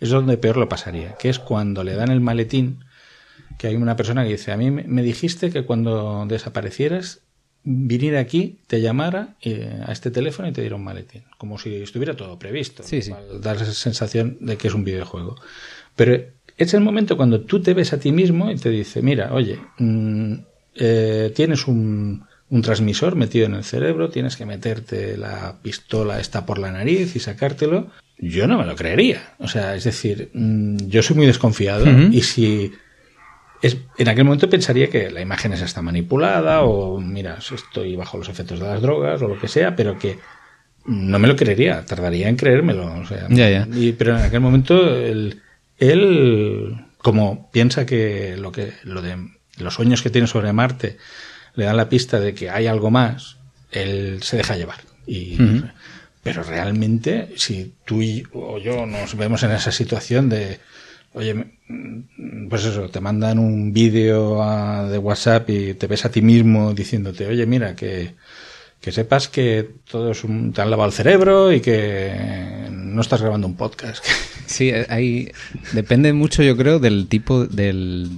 [0.00, 2.84] es donde peor lo pasaría, que es cuando le dan el maletín,
[3.58, 7.20] que hay una persona que dice, a mí me dijiste que cuando desaparecieras
[7.64, 11.74] viniera aquí, te llamara eh, a este teléfono y te diera un maletín, como si
[11.76, 13.12] estuviera todo previsto, sí, sí.
[13.40, 15.36] dar esa sensación de que es un videojuego.
[15.94, 16.20] Pero
[16.56, 19.60] es el momento cuando tú te ves a ti mismo y te dice, mira, oye,
[19.78, 20.34] mm,
[20.74, 26.44] eh, tienes un, un transmisor metido en el cerebro, tienes que meterte la pistola esta
[26.44, 27.86] por la nariz y sacártelo.
[28.18, 29.32] Yo no me lo creería.
[29.38, 32.72] O sea, es decir, mm, yo soy muy desconfiado y si
[33.62, 38.28] en aquel momento pensaría que la imagen es está manipulada o mira, estoy bajo los
[38.28, 40.18] efectos de las drogas o lo que sea, pero que
[40.84, 42.84] no me lo creería, tardaría en creérmelo.
[43.00, 43.28] O sea,
[43.96, 45.40] pero en aquel momento él,
[46.98, 49.16] como piensa que lo que lo de
[49.56, 50.98] los sueños que tiene sobre Marte
[51.54, 53.36] le dan la pista de que hay algo más,
[53.70, 54.80] él se deja llevar.
[55.06, 55.36] Y,
[56.22, 60.60] Pero realmente, si tú y, o yo nos vemos en esa situación de
[61.14, 61.44] Oye,
[62.48, 64.40] pues eso, te mandan un vídeo
[64.88, 68.14] de WhatsApp y te ves a ti mismo diciéndote, oye, mira, que,
[68.80, 70.22] que sepas que todos
[70.54, 74.04] te han lavado el cerebro y que no estás grabando un podcast.
[74.44, 75.32] Sí, ahí
[75.72, 78.10] depende mucho, yo creo, del tipo del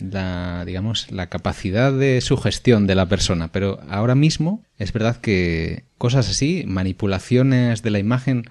[0.00, 5.84] la digamos la capacidad de sugestión de la persona, pero ahora mismo es verdad que
[5.98, 8.44] cosas así, manipulaciones de la imagen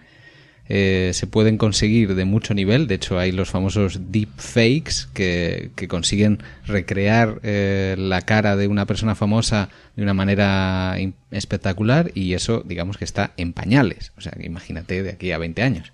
[0.72, 2.86] eh, se pueden conseguir de mucho nivel.
[2.86, 8.86] De hecho, hay los famosos deepfakes que, que consiguen recrear eh, la cara de una
[8.86, 10.96] persona famosa de una manera
[11.32, 14.14] espectacular y eso, digamos que está en pañales.
[14.16, 15.92] O sea, imagínate de aquí a 20 años.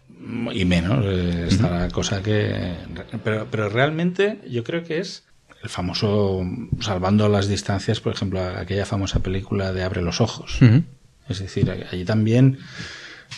[0.54, 2.74] Y menos, eh, esta la cosa que...
[3.24, 5.24] Pero, pero realmente yo creo que es
[5.66, 6.46] el famoso,
[6.80, 10.60] salvando las distancias, por ejemplo, aquella famosa película de Abre los Ojos.
[11.28, 12.60] Es decir, allí también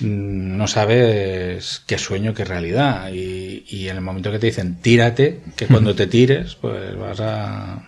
[0.02, 3.12] no sabes qué sueño, qué realidad.
[3.14, 7.88] Y, en el momento que te dicen tírate, que cuando te tires, pues vas a,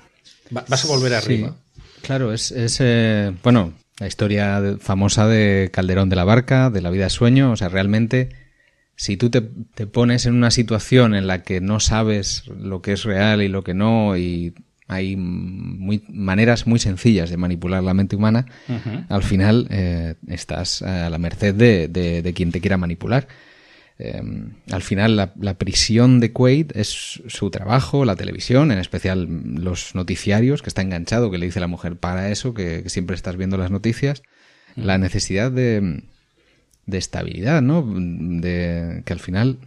[0.50, 1.54] vas a volver arriba.
[2.02, 6.92] Claro, es, es eh, bueno, la historia famosa de Calderón de la Barca, de la
[6.92, 8.30] vida de sueño, o sea, realmente
[9.00, 12.92] si tú te, te, pones en una situación en la que no sabes lo que
[12.92, 14.54] es real y lo que no, y
[14.90, 18.48] hay muy, maneras muy sencillas de manipular la mente humana,
[19.08, 23.30] al final eh, estás a la merced de, de, de, quien te quiera manipular.
[24.00, 24.22] Eh,
[24.70, 29.96] al final la, la, prisión de Quaid es su trabajo, la televisión, en especial los
[29.96, 33.38] noticiarios, que está enganchado, que le dice la mujer para eso, que, que siempre estás
[33.38, 34.24] viendo las noticias,
[34.76, 36.04] la necesidad de,
[36.90, 37.86] de estabilidad, ¿no?
[37.86, 39.60] De que al final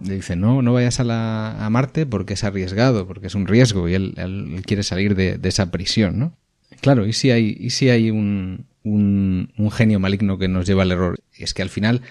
[0.00, 3.46] le dice, no, no vayas a, la, a Marte porque es arriesgado, porque es un
[3.46, 6.36] riesgo y él, quiere salir de, de, esa prisión, ¿no?
[6.80, 10.82] Claro, ¿y si hay, y si hay un, un, un, genio maligno que nos lleva
[10.82, 11.18] al error?
[11.36, 12.02] Y es que al final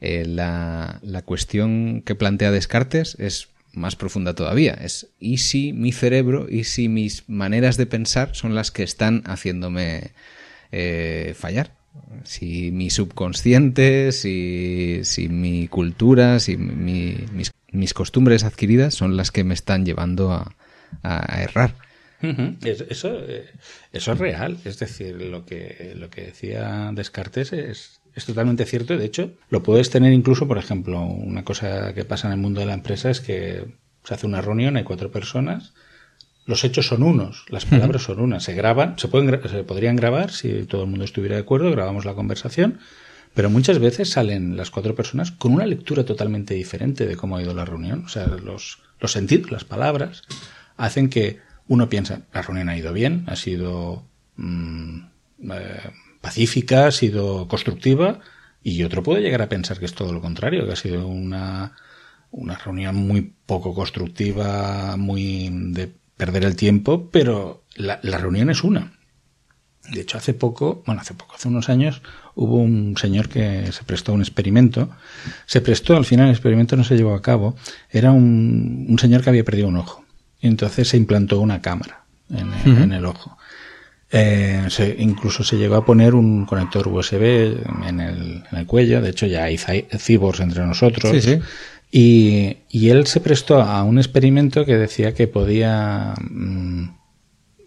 [0.00, 4.74] eh, la, la cuestión que plantea Descartes es más profunda todavía.
[4.74, 9.22] Es, ¿y si mi cerebro, y si mis maneras de pensar son las que están
[9.26, 10.10] haciéndome
[10.72, 11.76] eh, fallar?
[12.24, 17.16] Si mi subconsciente, si, si mi cultura, si mi,
[17.72, 20.54] mis, costumbres adquiridas son las que me están llevando a,
[21.40, 21.74] errar.
[22.62, 23.18] Eso,
[23.92, 28.96] eso es real, es decir, lo que, lo que decía Descartes es, es totalmente cierto.
[28.96, 32.60] De hecho, lo puedes tener incluso, por ejemplo, una cosa que pasa en el mundo
[32.60, 33.64] de la empresa es que
[34.04, 35.74] se hace una reunión, hay cuatro personas,
[36.50, 40.32] los hechos son unos, las palabras son unas, se graban, se, pueden, se podrían grabar
[40.32, 42.80] si todo el mundo estuviera de acuerdo, grabamos la conversación,
[43.34, 47.42] pero muchas veces salen las cuatro personas con una lectura totalmente diferente de cómo ha
[47.42, 48.04] ido la reunión.
[48.04, 50.22] O sea, los, los sentidos, las palabras,
[50.76, 54.02] hacen que uno piensa, la reunión ha ido bien, ha sido
[54.34, 55.02] mmm,
[55.52, 58.18] eh, pacífica, ha sido constructiva,
[58.64, 61.76] y otro puede llegar a pensar que es todo lo contrario, que ha sido una,
[62.32, 68.62] una reunión muy poco constructiva, muy de perder el tiempo, pero la, la, reunión es
[68.62, 68.92] una.
[69.90, 72.02] De hecho, hace poco, bueno, hace poco, hace unos años,
[72.34, 74.90] hubo un señor que se prestó a un experimento.
[75.46, 77.56] Se prestó, al final el experimento no se llevó a cabo.
[77.90, 80.04] Era un, un señor que había perdido un ojo.
[80.40, 82.82] Y entonces se implantó una cámara en, uh -huh.
[82.82, 83.38] en el ojo.
[84.12, 87.22] Eh, se, incluso se llegó a poner un conector USB
[87.86, 89.00] en el, en el cuello.
[89.00, 91.12] De hecho, ya hay cyborgs entre nosotros.
[91.12, 91.38] Sí, sí.
[91.90, 96.90] Y, y, él se prestó a un experimento que decía que podía mmm,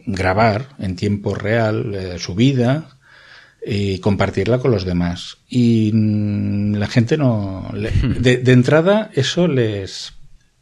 [0.05, 2.97] grabar en tiempo real eh, su vida
[3.65, 5.39] y compartirla con los demás.
[5.49, 7.69] Y mmm, la gente no...
[7.73, 10.13] Le, de, de, entrada eso les,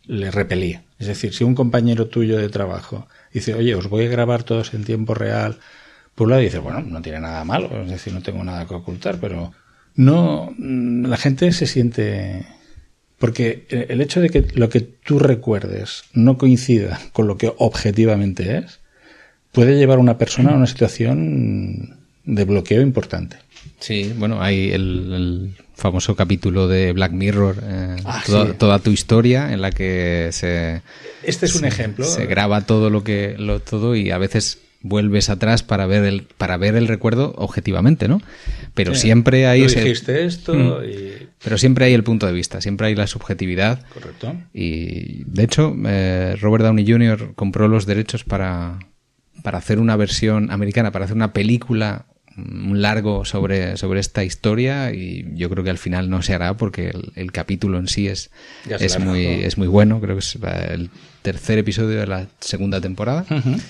[0.07, 0.83] les repelía.
[0.97, 4.73] Es decir, si un compañero tuyo de trabajo dice, oye, os voy a grabar todos
[4.73, 5.57] en tiempo real,
[6.15, 8.73] por un lado dice, bueno, no tiene nada malo, es decir, no tengo nada que
[8.73, 9.51] ocultar, pero
[9.95, 12.45] no, mm, la gente se siente
[13.21, 18.57] porque el hecho de que lo que tú recuerdes no coincida con lo que objetivamente
[18.57, 18.79] es,
[19.51, 23.37] puede llevar a una persona a una situación de bloqueo importante.
[23.79, 28.53] Sí, bueno, hay el, el famoso capítulo de Black Mirror, eh, ah, toda, sí.
[28.57, 30.81] toda, tu historia, en la que se.
[31.21, 32.05] Este es se, un ejemplo.
[32.05, 33.35] Se graba todo lo que.
[33.37, 38.07] Lo, todo y a veces vuelves atrás para ver el para ver el recuerdo objetivamente,
[38.07, 38.21] ¿no?
[38.73, 41.27] Pero sí, siempre hay ese dijiste esto mm, y...
[41.43, 43.85] pero siempre hay el punto de vista, siempre hay la subjetividad.
[43.93, 44.35] Correcto.
[44.53, 47.33] Y de hecho, eh, Robert Downey Jr.
[47.35, 48.79] compró los derechos para
[49.43, 52.05] para hacer una versión americana, para hacer una película
[52.37, 56.55] un largo sobre, sobre esta historia y yo creo que al final no se hará
[56.55, 58.31] porque el, el capítulo en sí es,
[58.67, 60.37] es muy, es muy bueno, creo que es
[60.69, 60.89] el
[61.21, 63.25] tercer episodio de la segunda temporada.
[63.29, 63.61] Uh -huh.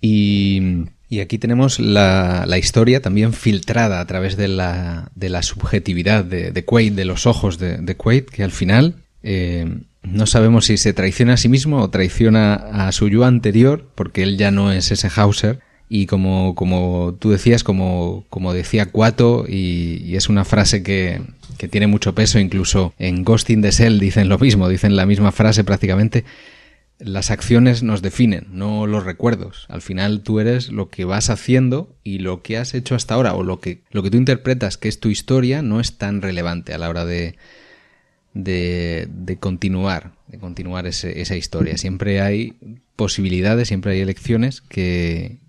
[0.00, 5.42] Y, y, aquí tenemos la, la, historia también filtrada a través de la, de la
[5.42, 9.66] subjetividad de, de Quaid, de los ojos de, de Quaid, que al final eh,
[10.02, 14.22] no sabemos si se traiciona a sí mismo o traiciona a su yo anterior, porque
[14.22, 15.60] él ya no es ese Hauser.
[15.96, 21.22] Y como, como tú decías, como, como decía Cuato, y, es una frase que,
[21.56, 25.06] que tiene mucho peso, incluso en Ghost in the Shell dicen lo mismo, dicen la
[25.06, 26.24] misma frase prácticamente,
[26.98, 29.66] las acciones nos definen, no los recuerdos.
[29.68, 33.34] Al final tú eres lo que vas haciendo y lo que has hecho hasta ahora
[33.34, 36.74] o lo que, lo que tú interpretas que es tu historia no es tan relevante
[36.74, 37.36] a la hora de,
[38.32, 41.78] de, de continuar, de continuar ese, esa historia.
[41.78, 42.54] Siempre hay
[42.96, 45.43] posibilidades, siempre hay elecciones que,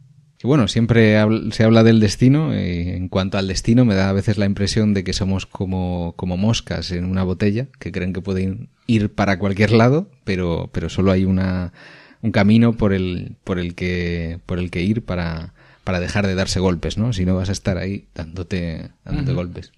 [0.46, 1.18] que bueno, siempre
[1.52, 4.94] se habla del destino y en cuanto al destino me da a veces la impresión
[4.94, 9.40] de que somos como, como moscas en una botella que creen que pueden ir para
[9.40, 11.74] cualquier lado, pero, pero solo hay una,
[12.22, 16.36] un camino por el, por el que, por el que ir para, para dejar de
[16.36, 17.12] darse golpes, ¿no?
[17.12, 19.38] Si no vas a estar ahí dándote, dándote uh -huh.
[19.38, 19.72] golpes.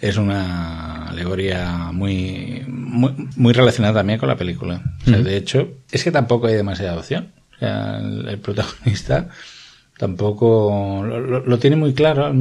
[0.00, 4.82] Es una alegoría muy, muy, muy, relacionada también con la película.
[5.00, 5.24] O sea, uh -huh.
[5.24, 7.32] De hecho, es que tampoco hay demasiada opción.
[7.56, 9.30] O sea, el, el protagonista
[9.98, 12.32] tampoco lo, tiene muy claro.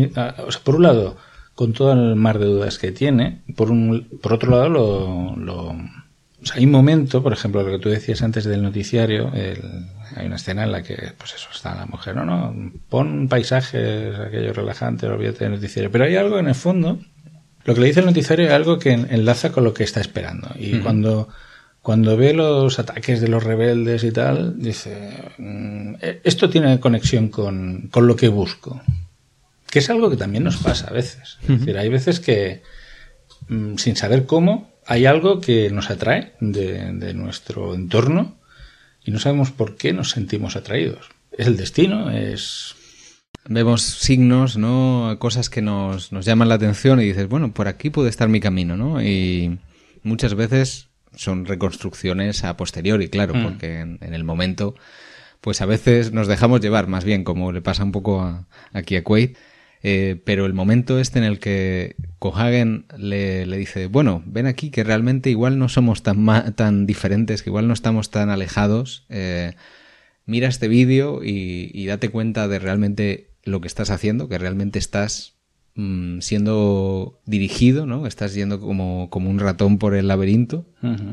[0.46, 1.18] O sea, por un lado,
[1.56, 5.76] con todo el mar de dudas que tiene, por, un, por otro lado, lo, lo
[6.42, 10.26] o sea, hay un momento, por ejemplo, lo que tú decías antes del noticiario, hay
[10.26, 14.54] una escena en la que, pues eso, está la mujer, no, no, pon paisajes, aquello
[14.54, 15.92] relajante, olvídate del noticiario.
[15.92, 17.00] Pero hay algo en el fondo,
[17.66, 20.50] lo que le dice el noticiario es algo que enlaza con lo que está esperando.
[20.60, 21.28] Y cuando,
[21.88, 27.30] cuando ve los ataques de los rebeldes y tal, dice, mm, e-, esto tiene conexión
[27.30, 28.82] con, con lo que busco.
[29.70, 31.38] Que es algo que también nos pasa a veces.
[31.44, 32.62] Es decir, hay veces que,
[33.48, 38.36] mm, sin saber cómo, hay algo que nos atrae de, nuestro entorno
[39.06, 41.08] y no sabemos por qué nos sentimos atraídos.
[41.32, 42.76] Es el destino, es
[43.46, 45.16] vemos signos, ¿no?
[45.20, 48.42] Cosas que nos, nos, llaman la atención y dices, bueno, por aquí puede estar mi
[48.42, 49.02] camino, ¿no?
[49.02, 49.58] Y
[50.04, 50.88] muchas veces
[51.18, 53.44] son reconstrucciones a posteriori, claro, mm.
[53.44, 54.76] porque en, el momento,
[55.42, 59.04] pues a veces nos dejamos llevar, más bien, como le pasa un poco aquí a
[59.04, 59.36] Quaid,
[59.84, 64.72] eh, pero el momento este en el que Cohagen le, le, dice, bueno, ven aquí
[64.72, 69.54] que realmente igual no somos tan, tan diferentes, que igual no estamos tan alejados, eh,
[70.28, 75.37] mira este vídeo y, date cuenta de realmente lo que estás haciendo, que realmente estás
[75.78, 78.06] mm, siendo dirigido, ¿no?
[78.06, 80.66] Estás yendo como, como un ratón por el laberinto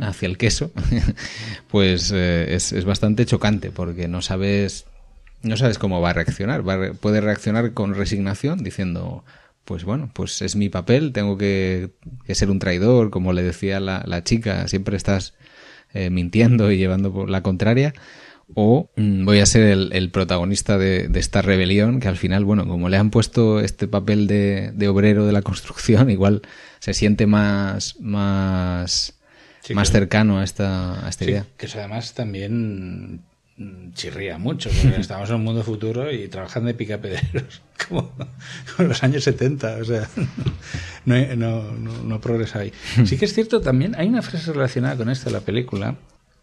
[0.02, 0.72] hacia el queso,
[1.68, 4.86] pues eh, es, es bastante chocante porque no sabes
[5.44, 6.62] no sabes cómo va a reaccionar.
[7.00, 9.24] puede reaccionar con resignación diciendo,
[9.64, 11.90] pues bueno, pues es mi papel, tengo que,
[12.28, 15.34] ser un traidor, como le decía la, chica, siempre estás
[15.92, 17.94] eh, mintiendo y llevando por la contraria.
[18.54, 22.88] O mm, voy a ser el, protagonista de, esta rebelión, que al final, bueno, como
[22.88, 26.42] le han puesto este papel de, obrero de la construcción, igual
[26.78, 29.14] se siente más, más,
[29.72, 31.46] más cercano a esta, a esta idea.
[31.56, 33.22] Que eso además también
[33.56, 38.12] Mm, chirría mucho, porque estamos en un mundo futuro y trabajan de picapederos como,
[38.78, 40.08] en los años 70, o sea,
[41.04, 42.72] no, no, no, progresa ahí.
[43.04, 45.94] Sí que es cierto también, hay una frase relacionada con esta de la película,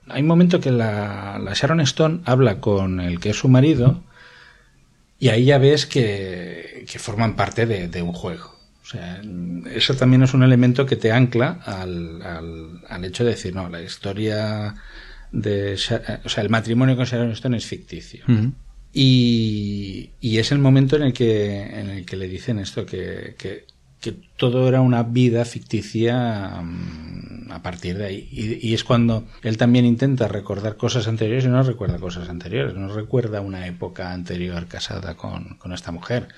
[0.07, 4.03] hay un momento que la, la Sharon Stone habla con el que es su marido
[5.19, 8.59] y ahí ya ves que, que forman parte de, de un juego.
[8.81, 9.21] O sea,
[9.73, 13.69] eso también es un elemento que te ancla al, al, al hecho de decir, no,
[13.69, 14.75] la historia
[15.31, 15.73] de,
[16.25, 18.25] o sea, el matrimonio con Sharon Stone es ficticio.
[18.91, 23.35] y, y, es el momento en el que, en el que le dicen esto, que,
[23.37, 23.65] que,
[24.01, 28.27] que todo era una vida ficticia mm, a partir de ahí.
[28.31, 32.75] Y, y, es cuando él también intenta recordar cosas anteriores y no recuerda cosas anteriores,
[32.75, 36.29] no recuerda una época anterior casada con, con esta mujer.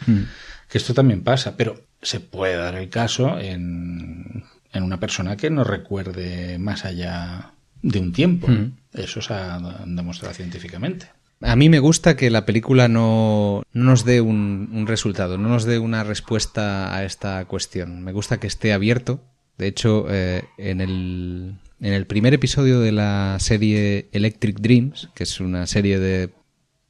[0.70, 4.44] Que esto también pasa, pero se puede dar el caso en,
[4.74, 8.48] en una persona que no recuerde más allá de un tiempo.
[8.94, 11.08] Eso se ha demostrado científicamente.
[11.44, 15.78] A mí me gusta que la película no, nos dé un, resultado, no nos dé
[15.78, 18.02] una respuesta a esta cuestión.
[18.02, 19.22] Me gusta que esté abierto.
[19.58, 25.24] De hecho, eh, en, el, en el primer episodio de la serie Electric Dreams, que
[25.24, 26.30] es una serie de,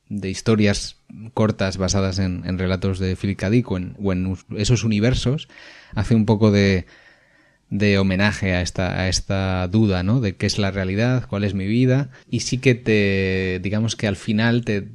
[0.10, 0.98] de historias
[1.34, 3.50] cortas basadas en, relatos de Philip K.
[3.50, 5.48] Dick o en esos universos,
[5.96, 6.86] hace un poco de,
[7.74, 10.22] de homenaje a esta, a esta duda, ¿no?
[10.22, 12.12] De qué es la realidad, cuál es mi vida.
[12.30, 14.90] Y sí que te, digamos que al final te,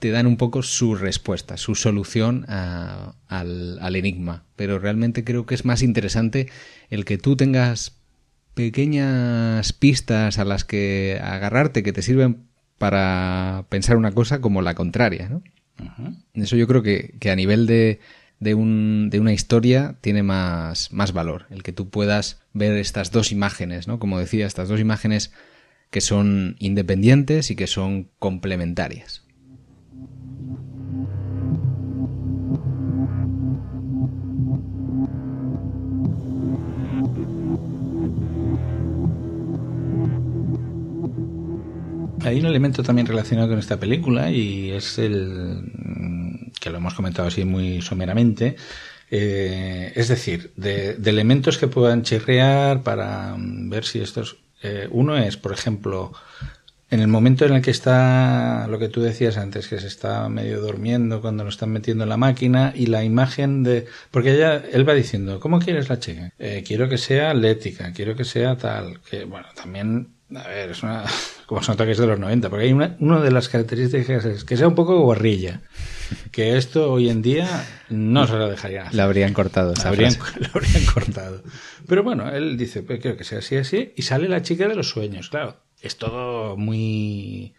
[0.00, 4.42] te dan un poco su respuesta, su solución al, al enigma.
[4.56, 6.48] Pero realmente creo que es más interesante
[6.90, 8.00] el que tú tengas
[8.54, 14.74] pequeñas pistas a las que agarrarte que te sirven para pensar una cosa como la
[14.74, 15.42] contraria, ¿no?
[16.34, 18.00] Eso yo creo que, que a nivel de,
[18.44, 21.46] de, un, de una historia tiene más, más valor.
[21.50, 23.98] El que tú puedas ver estas dos imágenes, ¿no?
[23.98, 25.32] Como decía, estas dos imágenes
[25.90, 29.22] que son independientes y que son complementarias.
[42.20, 46.23] Hay un elemento también relacionado con esta película y es el
[46.60, 48.56] que lo hemos comentado así muy someramente,
[49.10, 54.38] eh, es decir, de, elementos que puedan chirrear para mm, ver si estos...
[54.62, 56.12] Eh, uno es, por ejemplo,
[56.90, 60.28] en el momento en el que está lo que tú decías antes, que se está
[60.28, 63.86] medio durmiendo cuando lo están metiendo en la máquina y la imagen de...
[64.10, 66.32] Porque ella, él va diciendo, ¿cómo quieres la chica?
[66.38, 70.14] Eh, quiero que sea atlética, quiero que sea tal, que bueno, también...
[70.34, 71.04] A ver, es una...
[71.46, 74.66] Como son ataques de los 90, porque hay una, de las características es que sea
[74.66, 75.60] un poco guarrilla
[76.30, 79.74] que esto hoy en día no se lo dejaría Lo habrían cortado.
[79.74, 80.14] Lo habrían,
[80.54, 81.42] habrían, cortado.
[81.86, 84.74] Pero bueno, él dice, pues quiero que sea así, así, y sale la chica de
[84.74, 85.30] los sueños.
[85.30, 87.54] Claro, es todo muy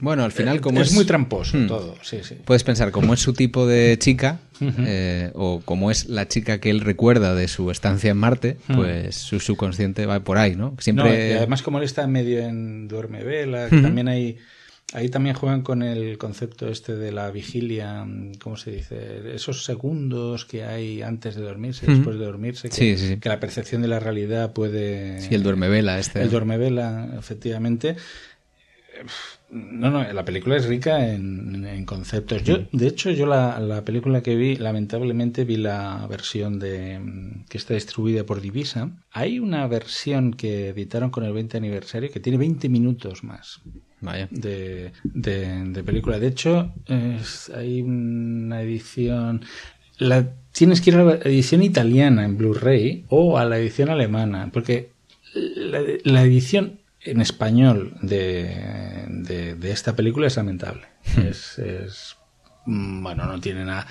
[0.00, 1.66] Bueno, al final, como es, es, muy tramposo Hmm.
[1.66, 2.36] todo, sí, sí.
[2.44, 6.70] Puedes pensar, como es su tipo de chica, eh, o como es la chica que
[6.70, 10.70] él recuerda de su estancia en Marte, pues su subconsciente va por ahí, ¿no?
[10.70, 11.30] No, Siempre.
[11.30, 14.38] y además como él está medio en duerme vela, que también hay
[14.92, 18.06] ahí también juegan con el concepto este de la vigilia,
[18.42, 19.34] ¿cómo se dice?
[19.34, 23.16] Esos segundos que hay antes de dormirse, después de dormirse, que, Sí, sí, sí.
[23.18, 26.22] que la percepción de la realidad puede Sí, el duerme vela, este.
[26.22, 27.96] el duerme vela, efectivamente.
[29.50, 32.44] No, no, la película es rica en, en conceptos.
[32.44, 37.00] Yo, de hecho, yo la, la película que vi, lamentablemente vi la versión de
[37.48, 38.90] que está distribuida por Divisa.
[39.10, 43.60] Hay una versión que editaron con el 20 aniversario que tiene 20 minutos más
[44.00, 44.28] Vaya.
[44.30, 46.18] de, de, de película.
[46.18, 49.44] De hecho, es- hay una edición.
[49.98, 54.50] La, tienes que ir a la edición italiana en Blu-ray o a la edición alemana,
[54.52, 54.90] porque
[55.34, 60.82] la, la edición en español de, de, de esta película es lamentable.
[61.16, 62.16] Es, es-
[62.66, 63.86] bueno, no tiene nada,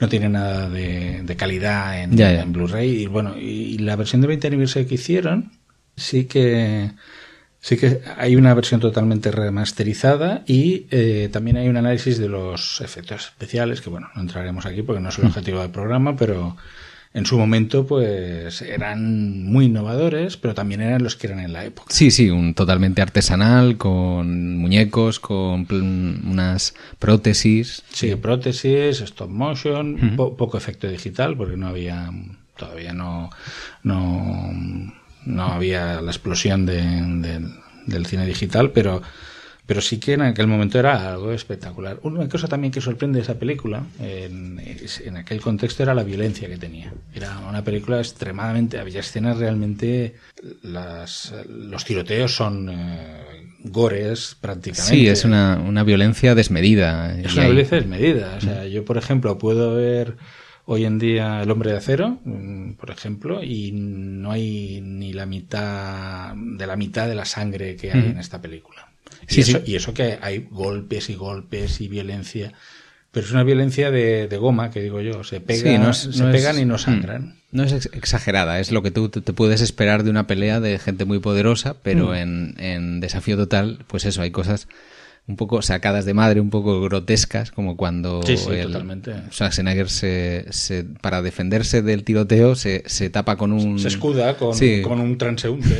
[0.00, 3.02] no tiene nada de, de calidad en, en Blu-ray.
[3.02, 5.52] Y bueno, y la versión de 20 aniversario que hicieron,
[5.96, 6.90] sí que
[7.66, 12.82] Sí que hay una versión totalmente remasterizada y eh, también hay un análisis de los
[12.82, 16.58] efectos especiales, que bueno, no entraremos aquí porque no es el objetivo del programa, pero
[17.14, 21.64] en su momento pues eran muy innovadores, pero también eran los que eran en la
[21.64, 21.88] época.
[21.90, 27.82] Sí, sí, un totalmente artesanal, con muñecos, con unas prótesis.
[27.90, 32.10] Sí, prótesis, stop motion, po- poco efecto digital porque no había,
[32.58, 33.30] todavía no,
[33.84, 34.52] no,
[35.26, 37.50] no había la explosión de- del-
[37.86, 39.02] del cine digital, pero,
[39.66, 41.98] pero sí que en aquel momento era algo espectacular.
[42.02, 44.58] Una cosa también que sorprende de esa película, en,
[45.04, 46.92] en aquel contexto, era la violencia que tenía.
[47.14, 50.14] Era una película extremadamente, había escenas realmente,
[50.62, 54.94] las, los tiroteos son eh, gores prácticamente.
[54.96, 57.18] Sí, es una, una violencia desmedida.
[57.18, 58.34] Es una violencia desmedida.
[58.36, 60.16] O sea, yo, por ejemplo, puedo ver
[60.66, 65.26] hoy en día El Hombre de Acero, mm, por ejemplo, y no hay ni la
[65.26, 68.88] mitad de la mitad de la sangre que hay en esta película.
[69.28, 69.72] Sí, y, eso, sí.
[69.72, 72.52] y eso que hay golpes y golpes y violencia.
[73.10, 75.22] Pero es una violencia de, de goma, que digo yo.
[75.22, 76.78] Se, pega, Sí, no es- se no es- pegan y no mm.
[76.78, 77.36] sangran.
[77.52, 80.58] No es ex- exagerada, es lo que tú te te puedes esperar de una pelea
[80.58, 82.14] de gente muy poderosa, pero Mm.
[82.14, 84.66] en, en Desafío Total, pues eso, hay cosas
[85.26, 89.14] un poco sacadas de madre, un poco grotescas, como cuando Sí, sí, el- totalmente.
[89.30, 93.78] Schwarzenegger se, se- para defenderse del tiroteo se, se tapa con un...
[93.78, 94.82] Se escuda con, Sí.
[94.82, 95.74] con un transeúnte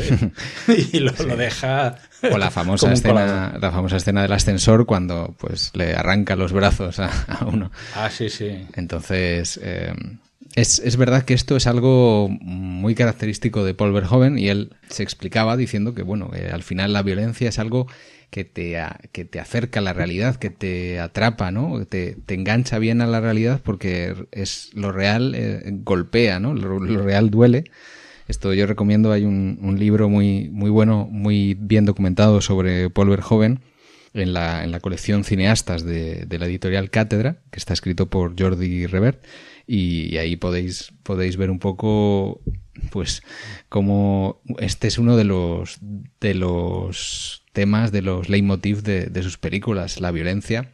[0.69, 0.87] ¿eh?
[0.95, 1.97] y lo, lo deja.
[2.33, 6.99] O la famosa escena, la famosa escena del ascensor cuando pues le arranca los brazos
[6.99, 7.71] a, a uno.
[7.95, 8.67] Ah, sí, sí.
[8.77, 9.93] Entonces, eh,
[10.55, 15.03] es, es verdad que esto es algo muy característico de Paul Verhoeven y él se
[15.03, 17.87] explicaba diciendo que, bueno, que al final la violencia es algo
[18.35, 18.76] que te,
[19.12, 21.87] que te acerca a la realidad, que te atrapa, ¿no?
[21.87, 26.53] Te, engancha bien a la realidad porque es lo real eh, golpea, ¿no?
[26.53, 27.62] Lo, real duele.
[28.26, 33.11] Esto yo recomiendo, hay un, un libro muy, muy bueno, muy bien documentado sobre Paul
[33.11, 33.61] Verhoeven
[34.14, 38.35] en la, en la colección Cineastas de, de la editorial Cátedra, que está escrito por
[38.37, 39.24] Jordi Revert,
[39.64, 42.41] y, y ahí podéis, podéis ver un poco,
[42.91, 43.22] pues,
[43.68, 45.78] cómo este es uno de los,
[46.18, 50.71] de los temas, de los leitmotiv de, de sus películas, la violencia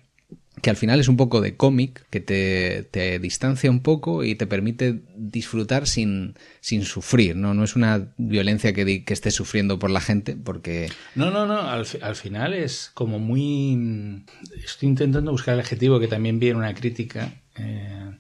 [0.63, 4.35] que al final es un poco de cómic, que te, te distancia un poco y
[4.35, 7.55] te permite disfrutar sin, sin sufrir, ¿no?
[7.55, 10.91] No es una violencia que, di- que estés sufriendo por la gente, porque...
[11.15, 11.63] No, no, no.
[11.63, 13.75] Al, al final es como muy.
[13.75, 14.27] mm,
[14.63, 17.33] Estoy intentando buscar el adjetivo que también viene una crítica.
[17.57, 18.11] eh,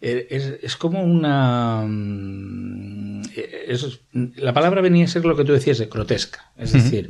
[0.00, 1.84] es, es como una.
[1.84, 3.22] mm,
[3.66, 4.00] es-
[4.36, 6.52] la palabra venía a ser lo que tú decías de grotesca.
[6.56, 7.08] Es decir,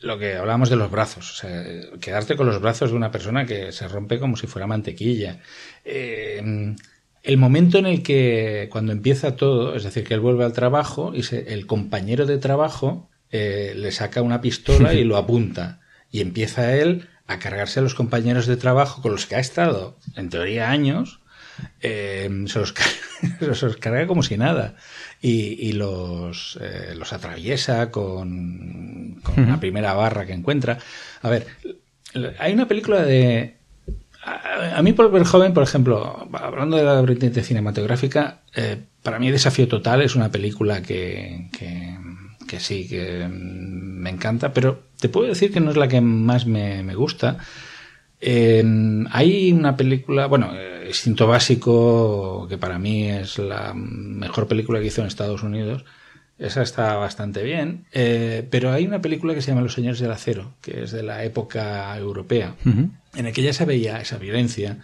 [0.00, 1.30] lo que hablábamos de los brazos.
[1.32, 1.64] O sea,
[2.00, 5.40] quedarte con los brazos de una persona que se rompe como si fuera mantequilla.
[5.84, 6.74] Eh,
[7.22, 11.12] el momento en el que, cuando empieza todo, es decir, que él vuelve al trabajo
[11.14, 15.80] y se- el compañero de trabajo eh, le saca una pistola y lo apunta.
[16.12, 19.98] Y empieza él a cargarse a los compañeros de trabajo con los que ha estado,
[20.14, 21.20] en teoría, años.
[21.80, 22.92] Eh, se, los carga,
[23.54, 24.76] se los carga como si nada.
[25.20, 30.78] Y, y los, eh, los atraviesa con, con la primera barra que encuentra.
[31.22, 31.46] A ver,
[32.38, 33.56] hay una película de,
[34.26, 39.30] a, a mí, por joven, por ejemplo, hablando de la vertiente cinematográfica, eh, para mí
[39.30, 41.96] Desafío Total es una película que, que,
[42.48, 46.44] que sí, que me encanta, pero te puedo decir que no es la que más
[46.44, 47.38] me, me gusta.
[48.20, 48.64] Eh,
[49.12, 50.52] hay una película, bueno,
[50.86, 55.84] Instinto Básico, que para mí es la mejor película que hizo en Estados Unidos,
[56.38, 57.86] Esa está bastante bien.
[57.92, 61.02] Eh, pero hay una película que se llama Los Señores del Acero, que es de
[61.02, 64.78] la época europea, en la que ya se veía esa violencia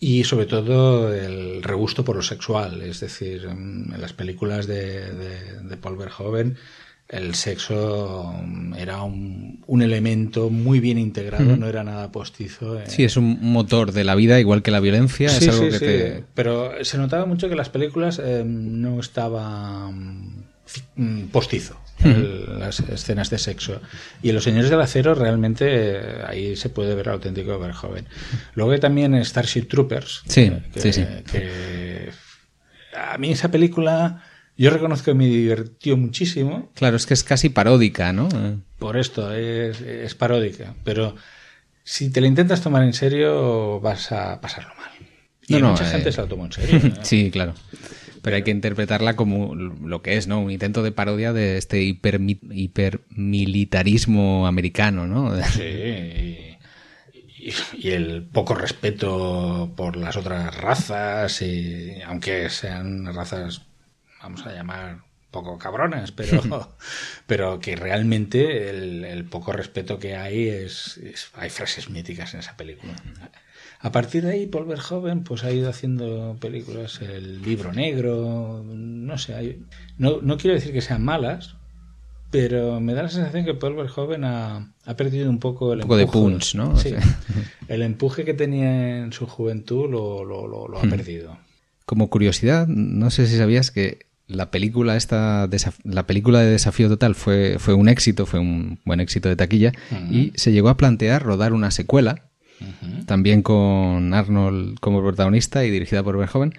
[0.00, 2.82] y sobre todo el regusto por lo sexual.
[2.82, 6.56] Es decir, en las películas de, de, Paul Verhoeven
[7.08, 8.34] el sexo
[8.76, 12.78] era un, un, elemento muy bien integrado, no era nada postizo.
[12.86, 15.28] Sí, es un motor de la vida, igual que la violencia.
[15.30, 16.24] Sí, es algo sí, que te...
[16.34, 20.48] Pero se notaba mucho que las películas eh, no estaban
[20.96, 21.80] Mm, postizo
[22.58, 23.80] las escenas de sexo.
[24.22, 28.06] Y en Los Señores del Acero realmente eh, ahí se puede ver al auténtico Verhoeven.
[28.54, 30.22] Luego hay también Starship Troopers.
[30.26, 31.04] Sí, que, sí, sí.
[31.30, 32.10] Que
[32.96, 34.22] a mí esa película
[34.58, 36.70] yo reconozco que me divirtió muchísimo.
[36.74, 38.28] Claro, es que es casi paródica, ¿no?
[38.78, 40.74] Por esto, es, es paródica.
[40.84, 41.14] Pero
[41.84, 44.90] si te la intentas tomar en serio vas a pasarlo mal.
[45.46, 46.76] Y No, no, mucha eh, gente se la tomó en serio.
[46.84, 46.92] ¿eh?
[47.02, 47.54] Sí, claro.
[48.20, 50.40] Pero hay que interpretarla como lo que es, ¿no?
[50.40, 55.32] Un intento de parodia de este hipermi- hipermilitarismo americano, ¿no?
[55.54, 56.56] Sí,
[57.78, 63.62] y el poco respeto por las otras razas, y, aunque sean razas,
[64.22, 64.98] vamos a llamar,
[65.30, 66.40] poco cabronas, pero,
[67.26, 72.40] pero que realmente el, el poco respeto que hay es, es- Hay frases míticas en
[72.40, 72.94] esa película.
[73.80, 79.18] A partir de ahí, Paul Verhoeven pues, ha ido haciendo películas, El libro negro, no
[79.18, 79.62] sé, hay-
[79.98, 81.54] no, no quiero decir que sean malas,
[82.30, 85.82] pero me da la sensación que Paul Verhoeven ha, ha perdido un poco el Un
[85.82, 86.30] poco de empuje.
[86.32, 86.76] punch, ¿no?
[86.76, 86.94] Sí.
[87.68, 90.90] El empuje que tenía en su juventud lo, lo, lo- lo ha Hmm.
[90.90, 91.38] perdido.
[91.86, 95.48] Como curiosidad, no sé si sabías que la película esta,
[95.84, 99.72] la película de Desafío Total fue, fue un éxito, fue un buen éxito de taquilla,
[100.10, 102.26] y se llegó a plantear rodar una secuela,
[103.06, 106.54] también con Arnold como protagonista y dirigida por Verhoeven,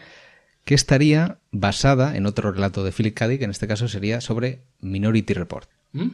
[0.65, 3.27] que estaría basada en otro relato de Philip K.
[3.27, 5.69] Dick, en este caso sería sobre Minority Report.
[5.93, 6.07] ¿Mm?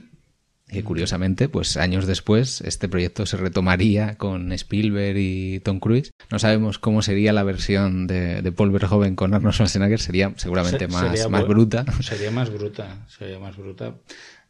[0.67, 6.11] Que curiosamente, pues años después, este proyecto se retomaría con Spielberg y Tom Cruise.
[6.31, 10.79] No sabemos cómo sería la versión de, de Paul Verhoeven con Arnold Schwarzenegger, sería seguramente
[10.79, 11.85] Se- más, sería más bruta.
[12.01, 13.93] Sería más bruta, sería más bruta.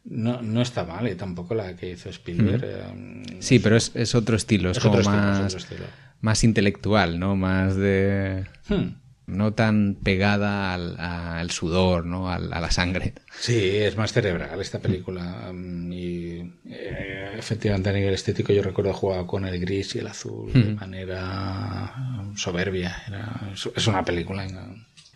[0.04, 2.62] No, no está mal, y tampoco la que hizo Spielberg.
[2.64, 5.58] eh, Sí, pero es, es otro estilo, es, es como otro estilo, es más, otro
[5.58, 5.84] estilo.
[6.22, 7.36] más intelectual, ¿no?
[7.36, 8.46] Más de...
[8.68, 8.94] Hmm.
[9.26, 12.30] No tan pegada al, al sudor, ¿no?
[12.30, 13.14] A la sangre.
[13.38, 15.50] Sí, es más cerebral esta película.
[15.52, 20.06] mm, Y eh, efectivamente a nivel estético yo recuerdo jugar con el gris y el
[20.06, 22.96] azul de manera mm, soberbia.
[23.08, 24.46] Era- es- una película.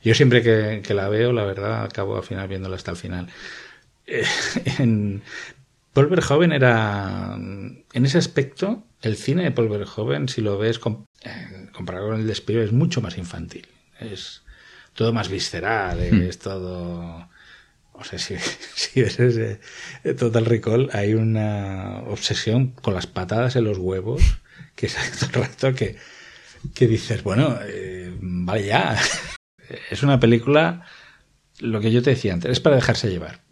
[0.02, 3.28] Yo siempre que, que la veo, la verdad, acabo al final viéndola hasta el final.
[4.06, 4.24] Eh,
[4.78, 5.22] en,
[5.92, 10.78] Paul Verhoeven era, en ese aspecto, el cine de Paul Verhoeven, si lo ves
[11.24, 13.66] eh, comparado con el de Spielberg, es mucho más infantil.
[14.00, 14.42] Es
[14.94, 17.28] todo más visceral, es todo...
[17.92, 18.34] O sea, si,
[18.74, 19.60] si ves ese
[20.18, 24.22] Total Recall, hay una obsesión con las patadas en los huevos,
[24.74, 24.96] que es
[25.32, 25.96] todo el rato que,
[26.74, 28.96] que dices, bueno, eh, vale ya.
[29.90, 30.84] Es una película,
[31.60, 33.42] lo que yo te decía antes, es para dejarse llevar.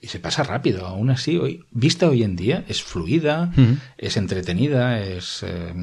[0.00, 3.76] Y se pasa rápido, aún así, hoy, vista hoy en día, es fluida, Ujú.
[3.98, 5.42] es entretenida, es...
[5.42, 5.74] eh,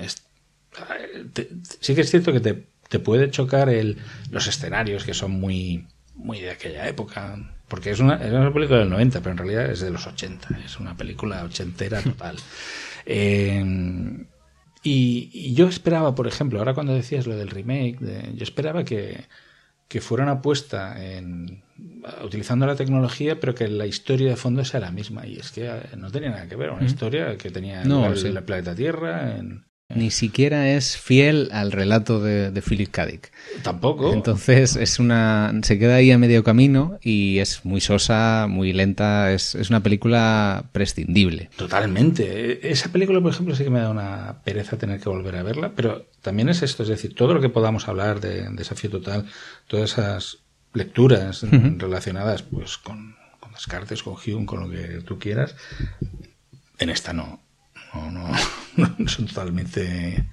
[0.00, 0.24] es-
[1.32, 3.98] te- sí que es cierto que te, te puede chocar el,
[4.30, 7.38] los escenarios que son muy, muy de aquella época.
[7.68, 10.48] Porque es una, es una película del 90, pero en realidad es de los 80.
[10.64, 12.36] Es una película ochentera total.
[13.10, 13.64] Eh,
[14.82, 18.84] y, y yo esperaba, por ejemplo, ahora cuando decías lo del remake, de- yo esperaba
[18.84, 19.24] que,
[19.88, 21.62] que fuera una apuesta en
[22.22, 25.26] utilizando la tecnología, pero que la historia de fondo sea la misma.
[25.26, 28.36] Y es que eh, no tenía nada que ver, una historia que tenía No, en
[28.36, 29.64] el planeta Tierra, en,
[29.94, 33.06] Ni siquiera es fiel al relato de, de Philip K.
[33.06, 33.32] Dick.
[33.62, 34.12] Tampoco.
[34.12, 39.32] Entonces es una se queda ahí a medio camino y es muy sosa, muy lenta,
[39.32, 41.48] es, es una película prescindible.
[41.56, 42.70] Totalmente.
[42.70, 45.72] Esa película, por ejemplo, sí que me da una pereza tener que volver a verla,
[45.74, 49.24] pero también es esto, es decir, todo lo que podamos hablar de Desafío Total,
[49.68, 50.38] todas esas
[50.74, 51.46] lecturas
[51.78, 55.56] relacionadas pues con, con Descartes, con Hume, con lo que tú quieras,
[56.78, 57.47] en esta no.
[57.94, 58.28] No, no,
[58.98, 60.24] no son totalmente...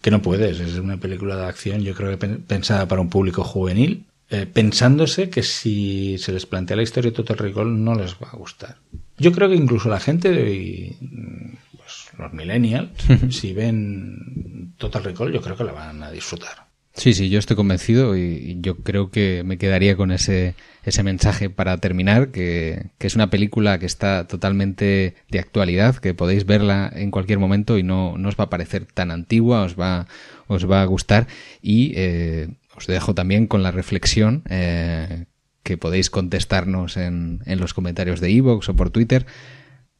[0.00, 3.08] Que no puedes, es una película de acción, yo creo que pen- pensada para un
[3.08, 7.94] público juvenil, eh, pensándose que si se les plantea la historia de Total Recall no
[7.94, 8.76] les va a gustar.
[9.16, 12.90] Yo creo que incluso la gente de mm, pues los millennials,
[13.30, 16.66] si ven Total Recall, yo creo que la van a disfrutar.
[16.94, 20.54] Sí, sí, yo estoy convencido y yo creo que me quedaría con ese,
[20.84, 26.44] ese mensaje para terminar, que, es una película que está totalmente de actualidad, que podéis
[26.44, 30.06] verla en cualquier momento y no, os va a parecer tan antigua, os va,
[30.46, 31.26] os va a gustar
[31.62, 35.24] y eh, os dejo también con la reflexión eh,
[35.62, 39.26] que podéis contestarnos en, en los comentarios de iVoox o por Twitter.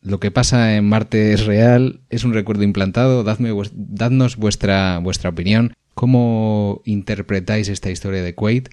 [0.03, 3.25] Lo que pasa en Marte es real, es un recuerdo implantado.
[3.25, 5.73] Dadme, dadnos vuestra, vuestra opinión.
[5.95, 8.67] ¿Cómo interpretáis esta historia de Quaid?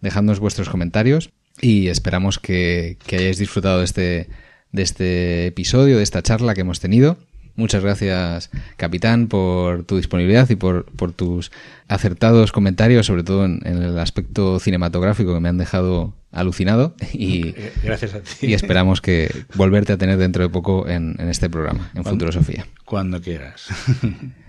[0.00, 1.30] Dejadnos vuestros comentarios
[1.62, 4.28] y esperamos que, que hayáis disfrutado de este,
[4.72, 7.16] de este episodio, de esta charla que hemos tenido.
[7.54, 11.52] Muchas gracias, capitán, por tu disponibilidad y por, por tus
[11.86, 16.96] acertados comentarios, sobre todo en, en, el aspecto cinematográfico que me han dejado alucinado.
[17.12, 17.54] Y,
[17.84, 18.46] gracias a ti.
[18.46, 22.10] Y esperamos que volverte a tener dentro de poco en, en este programa, en cuando,
[22.10, 22.66] Futurosofía.
[22.84, 23.68] Cuando quieras.